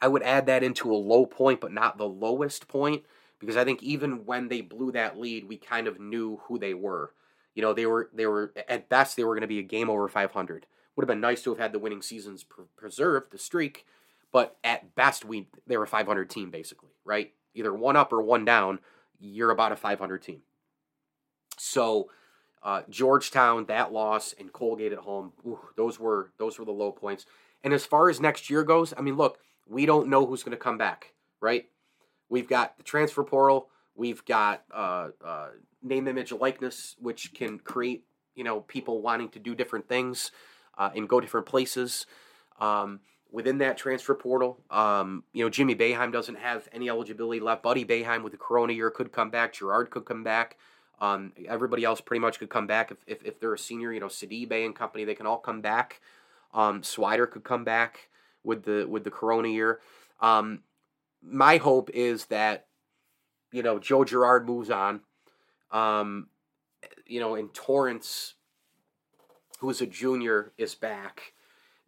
I 0.00 0.08
would 0.08 0.22
add 0.22 0.46
that 0.46 0.64
into 0.64 0.92
a 0.92 0.96
low 0.96 1.26
point, 1.26 1.60
but 1.60 1.72
not 1.72 1.96
the 1.96 2.08
lowest 2.08 2.66
point. 2.66 3.04
Because 3.38 3.56
I 3.56 3.64
think 3.64 3.82
even 3.82 4.24
when 4.24 4.48
they 4.48 4.60
blew 4.60 4.92
that 4.92 5.18
lead, 5.18 5.48
we 5.48 5.56
kind 5.56 5.88
of 5.88 5.98
knew 5.98 6.40
who 6.44 6.58
they 6.58 6.74
were. 6.74 7.12
You 7.54 7.62
know, 7.62 7.72
they 7.72 7.86
were 7.86 8.08
they 8.14 8.26
were 8.26 8.52
at 8.68 8.88
best 8.88 9.16
they 9.16 9.24
were 9.24 9.34
going 9.34 9.42
to 9.42 9.48
be 9.48 9.58
a 9.58 9.64
game 9.64 9.90
over 9.90 10.08
500. 10.08 10.66
Would 10.96 11.04
have 11.04 11.08
been 11.08 11.20
nice 11.20 11.42
to 11.42 11.50
have 11.50 11.58
had 11.58 11.72
the 11.72 11.78
winning 11.78 12.02
seasons 12.02 12.44
pre- 12.44 12.66
preserved, 12.76 13.32
the 13.32 13.38
streak, 13.38 13.86
but 14.32 14.56
at 14.62 14.94
best 14.94 15.24
we 15.24 15.48
they 15.66 15.76
were 15.76 15.84
a 15.84 15.88
500 15.88 16.28
team 16.28 16.50
basically, 16.50 16.90
right? 17.04 17.32
Either 17.54 17.72
one 17.72 17.96
up 17.96 18.12
or 18.12 18.22
one 18.22 18.44
down, 18.44 18.78
you're 19.20 19.50
about 19.50 19.72
a 19.72 19.76
500 19.76 20.22
team. 20.22 20.42
So 21.58 22.08
uh, 22.62 22.82
Georgetown, 22.88 23.66
that 23.66 23.92
loss, 23.92 24.34
and 24.38 24.52
Colgate 24.52 24.92
at 24.92 24.98
home, 24.98 25.32
ooh, 25.46 25.60
those 25.76 25.98
were 25.98 26.32
those 26.38 26.58
were 26.58 26.64
the 26.64 26.72
low 26.72 26.92
points. 26.92 27.26
And 27.64 27.72
as 27.72 27.86
far 27.86 28.08
as 28.08 28.20
next 28.20 28.50
year 28.50 28.64
goes, 28.64 28.92
I 28.96 29.02
mean, 29.02 29.16
look, 29.16 29.38
we 29.66 29.86
don't 29.86 30.08
know 30.08 30.26
who's 30.26 30.42
going 30.42 30.56
to 30.56 30.62
come 30.62 30.78
back, 30.78 31.14
right? 31.40 31.66
We've 32.28 32.48
got 32.48 32.76
the 32.76 32.82
transfer 32.82 33.22
portal, 33.22 33.68
we've 33.94 34.24
got 34.24 34.64
uh, 34.72 35.08
uh, 35.24 35.48
name, 35.82 36.08
image, 36.08 36.32
likeness, 36.32 36.96
which 36.98 37.34
can 37.34 37.58
create 37.58 38.04
you 38.34 38.44
know 38.44 38.60
people 38.60 39.02
wanting 39.02 39.28
to 39.30 39.38
do 39.38 39.54
different 39.54 39.88
things 39.88 40.30
uh, 40.78 40.90
and 40.94 41.08
go 41.08 41.20
different 41.20 41.46
places. 41.46 42.06
Um, 42.60 43.00
within 43.30 43.58
that 43.58 43.78
transfer 43.78 44.14
portal, 44.14 44.60
um, 44.70 45.24
you 45.32 45.44
know, 45.44 45.50
Jimmy 45.50 45.74
Boeheim 45.74 46.12
doesn't 46.12 46.36
have 46.36 46.68
any 46.72 46.88
eligibility 46.88 47.40
left. 47.40 47.62
Buddy 47.62 47.84
Boeheim 47.84 48.22
with 48.22 48.32
the 48.32 48.38
Corona 48.38 48.72
year 48.72 48.90
could 48.90 49.10
come 49.10 49.30
back. 49.30 49.54
Girard 49.54 49.90
could 49.90 50.04
come 50.04 50.22
back. 50.22 50.58
Um, 51.00 51.32
everybody 51.48 51.82
else 51.82 52.00
pretty 52.00 52.20
much 52.20 52.38
could 52.38 52.50
come 52.50 52.66
back 52.66 52.92
if, 52.92 52.98
if, 53.06 53.24
if 53.24 53.40
they're 53.40 53.54
a 53.54 53.58
senior. 53.58 53.92
You 53.92 54.00
know, 54.00 54.06
Sidibe 54.06 54.64
and 54.64 54.76
company, 54.76 55.04
they 55.04 55.14
can 55.14 55.26
all 55.26 55.38
come 55.38 55.60
back. 55.60 56.00
Um, 56.54 56.82
Swider 56.82 57.28
could 57.28 57.42
come 57.42 57.64
back 57.64 58.08
with 58.44 58.64
the 58.64 58.86
with 58.88 59.04
the 59.04 59.10
Corona 59.10 59.48
year. 59.48 59.80
Um, 60.20 60.60
my 61.22 61.56
hope 61.56 61.90
is 61.90 62.26
that 62.26 62.66
you 63.50 63.62
know 63.62 63.78
Joe 63.78 64.04
Girard 64.04 64.46
moves 64.46 64.70
on. 64.70 65.00
Um, 65.70 66.28
you 67.06 67.20
know, 67.20 67.34
in 67.34 67.48
Torrence, 67.48 68.34
who's 69.62 69.80
a 69.80 69.86
junior, 69.86 70.50
is 70.58 70.74
back. 70.74 71.34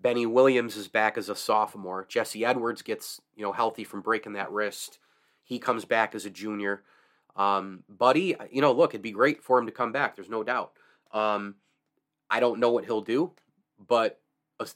Benny 0.00 0.26
Williams 0.26 0.76
is 0.76 0.86
back 0.86 1.18
as 1.18 1.28
a 1.28 1.34
sophomore. 1.34 2.06
Jesse 2.08 2.44
Edwards 2.44 2.82
gets 2.82 3.20
you 3.34 3.42
know 3.42 3.50
healthy 3.50 3.82
from 3.82 4.00
breaking 4.00 4.34
that 4.34 4.52
wrist. 4.52 5.00
He 5.42 5.58
comes 5.58 5.84
back 5.84 6.14
as 6.14 6.24
a 6.24 6.30
junior. 6.30 6.82
Um, 7.34 7.82
Buddy, 7.88 8.36
you 8.52 8.62
know, 8.62 8.70
look, 8.70 8.92
it'd 8.92 9.02
be 9.02 9.10
great 9.10 9.42
for 9.42 9.58
him 9.58 9.66
to 9.66 9.72
come 9.72 9.90
back. 9.90 10.14
There's 10.14 10.30
no 10.30 10.44
doubt. 10.44 10.70
Um, 11.10 11.56
I 12.30 12.38
don't 12.38 12.60
know 12.60 12.70
what 12.70 12.84
he'll 12.84 13.00
do, 13.00 13.32
but 13.88 14.20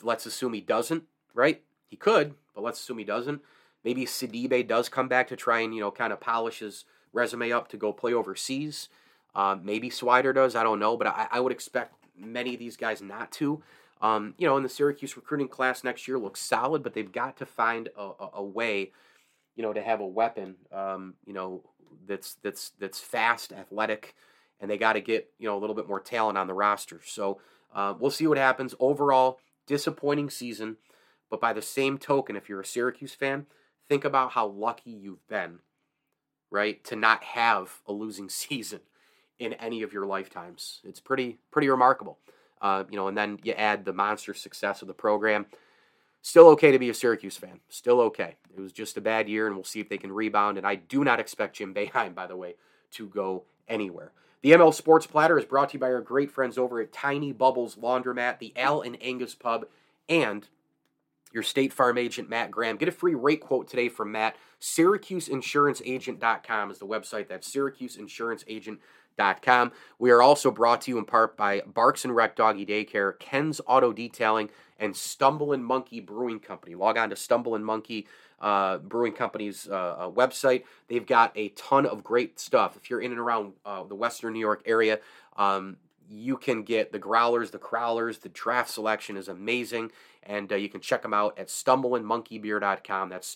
let's 0.03 0.27
assume 0.27 0.53
he 0.53 0.61
doesn't. 0.61 1.05
Right? 1.35 1.63
He 1.89 1.97
could, 1.97 2.35
but 2.53 2.65
let's 2.65 2.81
assume 2.81 2.99
he 2.99 3.05
doesn't. 3.05 3.41
Maybe 3.85 4.07
Sidibe 4.07 4.67
does 4.67 4.89
come 4.89 5.07
back 5.07 5.29
to 5.29 5.37
try 5.37 5.61
and 5.61 5.73
you 5.73 5.81
know 5.81 5.93
kind 5.93 6.13
of 6.13 6.19
polish 6.19 6.59
his 6.59 6.85
resume 7.13 7.53
up 7.53 7.69
to 7.69 7.77
go 7.77 7.93
play 7.93 8.13
overseas. 8.13 8.89
Um, 9.35 9.65
maybe 9.65 9.89
Swider 9.89 10.35
does. 10.35 10.57
I 10.57 10.63
don't 10.63 10.81
know, 10.81 10.97
but 10.97 11.07
I, 11.07 11.29
I, 11.31 11.41
would 11.41 11.53
expect 11.53 11.95
many 12.19 12.55
of 12.55 12.61
these 12.61 12.77
guys 12.77 13.01
not 13.01 13.33
to. 13.33 13.63
Um, 14.01 14.35
you 14.39 14.47
know, 14.47 14.57
in 14.57 14.63
the 14.63 14.69
Syracuse 14.69 15.17
recruiting 15.17 15.49
class 15.49 15.83
next 15.83 16.07
year 16.07 16.19
looks 16.19 16.41
solid, 16.41 16.83
but 16.83 16.95
they've 16.95 17.11
got 17.11 17.37
to 17.39 17.47
find 17.47 17.89
a, 17.97 18.03
a, 18.03 18.31
a 18.35 18.43
way, 18.43 18.93
you 19.57 19.63
know, 19.63 19.73
to 19.73 19.83
have 19.83 20.01
a 20.01 20.07
weapon, 20.07 20.55
um, 20.73 21.15
you 21.27 21.33
know, 21.33 21.65
that's 22.07 22.37
that's 22.43 22.71
that's 22.79 23.01
fast, 23.01 23.53
athletic, 23.53 24.15
and 24.61 24.71
they 24.71 24.79
got 24.79 24.95
to 24.95 25.01
get 25.01 25.31
you 25.39 25.49
know 25.49 25.57
a 25.57 25.61
little 25.61 25.75
bit 25.77 25.89
more 25.89 26.01
talent 26.01 26.39
on 26.39 26.47
the 26.47 26.55
roster. 26.55 27.01
So 27.05 27.41
uh, 27.75 27.95
we'll 27.99 28.11
see 28.11 28.27
what 28.27 28.39
happens. 28.39 28.75
Overall, 28.79 29.41
disappointing 29.67 30.31
season, 30.31 30.77
but 31.31 31.41
by 31.41 31.53
the 31.53 31.63
same 31.63 31.99
token, 31.99 32.37
if 32.37 32.49
you're 32.49 32.61
a 32.61 32.67
Syracuse 32.67 33.15
fan, 33.15 33.47
think 33.89 34.05
about 34.05 34.33
how 34.33 34.47
lucky 34.47 34.91
you've 34.91 35.27
been, 35.29 35.59
right, 36.51 36.83
to 36.85 36.97
not 36.97 37.25
have 37.25 37.81
a 37.87 37.93
losing 37.93 38.29
season 38.29 38.81
in 39.39 39.53
any 39.55 39.83
of 39.83 39.93
your 39.93 40.07
lifetimes. 40.07 40.81
It's 40.85 41.01
pretty 41.01 41.39
pretty 41.51 41.69
remarkable. 41.69 42.19
Uh, 42.61 42.85
you 42.91 42.97
know, 42.97 43.09
and 43.09 43.17
then 43.17 43.39
you 43.43 43.53
add 43.53 43.85
the 43.85 43.93
monster 43.93 44.35
success 44.35 44.83
of 44.83 44.89
the 44.89 44.95
program. 44.95 45.47
Still 46.23 46.49
okay 46.49 46.73
to 46.73 46.79
be 46.79 46.91
a 46.91 46.95
Syracuse 46.95 47.37
fan. 47.37 47.61
Still 47.69 48.01
okay. 48.01 48.35
It 48.57 48.61
was 48.61 48.73
just 48.73 48.97
a 48.97 49.01
bad 49.01 49.29
year, 49.29 49.47
and 49.47 49.55
we'll 49.55 49.65
see 49.65 49.81
if 49.81 49.89
they 49.89 49.99
can 49.99 50.11
rebound. 50.11 50.59
And 50.59 50.67
I 50.67 50.75
do 50.75 51.05
not 51.05 51.21
expect 51.21 51.57
Jim 51.57 51.73
Boeheim, 51.79 52.15
by 52.15 52.27
the 52.27 52.37
way, 52.37 52.57
to 52.93 53.07
go 53.07 53.45
anywhere. 53.69 54.13
The 54.43 54.53
ML 54.53 54.75
Sports 54.75 55.07
Platter 55.07 55.39
is 55.39 55.45
brought 55.45 55.71
to 55.71 55.75
you 55.75 55.81
by 55.81 55.93
our 55.93 56.01
great 56.01 56.31
friends 56.31 56.59
over 56.59 56.81
at 56.81 56.93
Tiny 56.93 57.33
Bubbles 57.33 57.77
Laundromat, 57.77 58.39
the 58.39 58.53
Al 58.57 58.83
and 58.83 58.97
Angus 59.01 59.35
Pub, 59.35 59.67
and 60.09 60.47
your 61.33 61.43
State 61.43 61.73
Farm 61.73 61.99
agent, 61.99 62.31
Matt 62.31 62.51
Graham. 62.51 62.77
Get 62.77 62.89
a 62.89 62.93
free 62.93 63.15
rate 63.15 63.41
quote 63.41 63.69
today 63.69 63.89
from 63.89 64.13
Matt. 64.13 64.37
SyracuseInsuranceAgent.com 64.61 66.71
is 66.71 66.79
the 66.79 66.87
website. 66.87 67.29
That's 67.29 67.53
SyracuseInsuranceAgent.com 67.53 68.79
We 69.99 70.11
are 70.11 70.23
also 70.23 70.51
brought 70.51 70.83
to 70.83 70.91
you 70.91 70.99
in 70.99 71.05
part 71.05 71.37
by 71.37 71.63
Barks 71.67 72.05
and 72.05 72.15
Rec 72.15 72.37
Doggy 72.37 72.65
Daycare, 72.65 73.19
Ken's 73.19 73.61
Auto 73.67 73.93
Detailing, 73.93 74.51
and 74.79 74.95
Stumblin' 74.95 75.63
Monkey 75.63 76.01
Brewing 76.01 76.41
Company. 76.41 76.75
Log 76.75 76.97
on 76.97 77.11
to 77.11 77.17
Stumblin' 77.17 77.63
Monkey 77.63 78.07
uh, 78.41 78.79
Brewing 78.79 79.13
Company's 79.13 79.69
uh, 79.69 79.75
uh, 79.75 80.11
website. 80.11 80.65
They've 80.89 81.07
got 81.07 81.33
a 81.37 81.49
ton 81.51 81.87
of 81.87 82.05
great 82.05 82.39
stuff. 82.39 82.77
If 82.77 82.89
you're 82.89 83.01
in 83.01 83.11
and 83.11 83.21
around 83.21 83.55
uh, 83.67 83.83
the 83.85 83.95
Western 83.95 84.33
New 84.33 84.41
York 84.41 84.63
area, 84.65 85.01
um, 85.37 85.77
you 86.09 86.37
can 86.37 86.63
get 86.63 86.93
the 86.93 86.99
growlers, 86.99 87.51
the 87.51 87.59
crowlers. 87.59 88.21
The 88.21 88.29
draft 88.29 88.71
selection 88.71 89.17
is 89.17 89.29
amazing, 89.29 89.91
and 90.23 90.51
uh, 90.53 90.57
you 90.57 90.69
can 90.69 90.81
check 90.81 91.03
them 91.03 91.13
out 91.13 91.39
at 91.39 91.49
stumblinmonkeybeer.com. 91.49 93.09
That's 93.09 93.35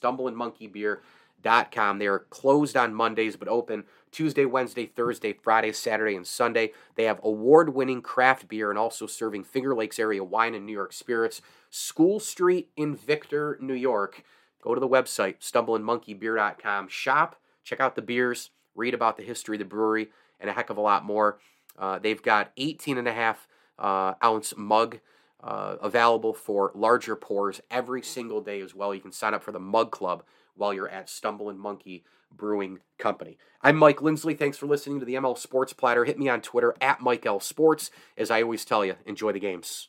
stumblinmonkeybeer.com. 1.43 1.99
They 1.99 2.07
are 2.07 2.21
closed 2.31 2.77
on 2.77 2.95
Mondays 2.95 3.37
but 3.37 3.49
open 3.49 3.85
Tuesday, 4.11 4.45
Wednesday, 4.45 4.87
Thursday, 4.87 5.33
Friday, 5.33 5.73
Saturday, 5.73 6.17
and 6.17 6.27
Sunday. 6.27 6.73
They 6.97 7.05
have 7.05 7.21
award 7.23 7.75
winning 7.75 8.03
craft 8.03 8.49
beer 8.49 8.71
and 8.71 8.79
also 8.79 9.07
serving 9.07 9.45
Finger 9.45 9.75
Lakes 9.75 9.99
area 9.99 10.23
wine 10.23 10.55
and 10.55 10.67
New 10.67 10.73
York 10.73 10.93
spirits. 10.93 11.41
School 11.71 12.21
Street 12.21 12.71
in 12.77 12.95
Victor, 12.95 13.59
New 13.61 13.75
York. 13.75 14.25
Go 14.63 14.75
to 14.75 14.81
the 14.81 14.89
website, 14.89 15.41
stumblinmonkeybeer.com. 15.41 16.89
Shop, 16.89 17.37
check 17.65 17.81
out 17.81 17.97
the 17.97 18.03
beers, 18.03 18.51
read 18.75 18.95
about 18.95 19.17
the 19.17 19.25
history 19.25 19.57
of 19.57 19.61
the 19.61 19.65
brewery, 19.65 20.11
and 20.39 20.49
a 20.51 20.53
heck 20.53 20.71
of 20.71 20.77
a 20.77 20.83
lot 20.83 21.05
more. 21.05 21.39
Uh, 21.79 21.99
they've 21.99 22.23
got 22.23 22.53
18 22.59 22.99
and 22.99 23.09
a 23.09 23.13
half 23.13 23.49
uh, 23.79 24.15
ounce 24.23 24.55
mug 24.57 25.01
uh, 25.43 25.77
available 25.81 26.33
for 26.33 26.71
larger 26.75 27.17
pours 27.17 27.61
every 27.71 28.03
single 28.03 28.41
day 28.41 28.61
as 28.61 28.75
well. 28.75 28.95
You 28.95 29.01
can 29.01 29.11
sign 29.11 29.35
up 29.35 29.43
for 29.43 29.51
the 29.51 29.59
mug 29.59 29.91
club 29.91 30.23
while 30.55 30.75
you're 30.75 30.89
at 30.89 31.09
Stumblin' 31.09 31.59
Monkey 31.59 32.05
Brewing 32.31 32.81
Company. 32.99 33.39
I'm 33.63 33.77
Mike 33.77 34.03
Lindsley. 34.03 34.35
Thanks 34.35 34.59
for 34.59 34.67
listening 34.67 35.01
to 35.01 35.07
the 35.07 35.15
ML 35.15 35.37
Sports 35.39 35.73
Platter. 35.73 36.05
Hit 36.05 36.19
me 36.19 36.29
on 36.29 36.41
Twitter 36.41 36.75
at 36.81 37.01
Mike 37.01 37.27
L 37.27 37.41
Sports. 37.41 37.91
As 38.17 38.31
I 38.31 38.43
always 38.43 38.65
tell 38.65 38.85
you, 38.85 38.97
enjoy 39.07 39.33
the 39.33 39.41
games. 39.41 39.89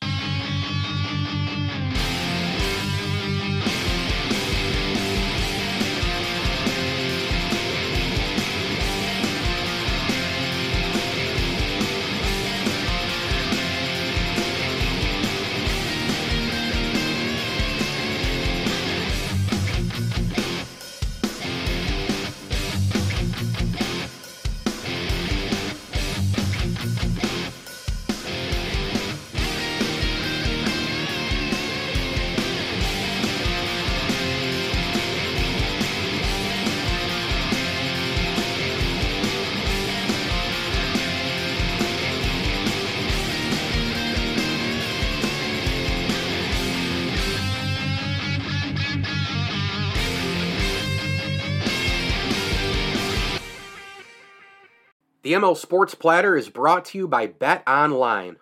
The 55.24 55.32
ML 55.32 55.56
Sports 55.56 55.96
Platter 55.96 56.36
is 56.36 56.50
brought 56.50 56.84
to 56.86 56.98
you 56.98 57.08
by 57.08 57.28
BetOnline. 57.28 58.36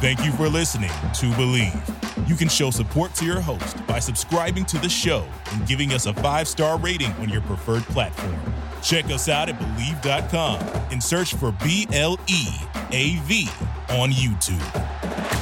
Thank 0.00 0.24
you 0.24 0.32
for 0.32 0.48
listening 0.48 0.90
to 0.90 1.26
BLEAV. 1.36 2.28
You 2.28 2.34
can 2.34 2.48
show 2.48 2.72
support 2.72 3.14
to 3.14 3.24
your 3.24 3.40
host 3.40 3.86
by 3.86 4.00
subscribing 4.00 4.64
to 4.64 4.78
the 4.78 4.88
show 4.88 5.24
and 5.52 5.64
giving 5.68 5.92
us 5.92 6.06
a 6.06 6.14
five 6.14 6.48
star 6.48 6.80
rating 6.80 7.12
on 7.12 7.28
your 7.28 7.42
preferred 7.42 7.84
platform. 7.84 8.36
Check 8.82 9.04
us 9.04 9.28
out 9.28 9.48
at 9.48 9.56
Bleav.com 9.60 10.58
and 10.90 11.00
search 11.00 11.34
for 11.34 11.52
B 11.62 11.86
L 11.92 12.18
E 12.26 12.48
A 12.90 13.20
V 13.20 13.48
on 13.90 14.10
YouTube. 14.10 15.41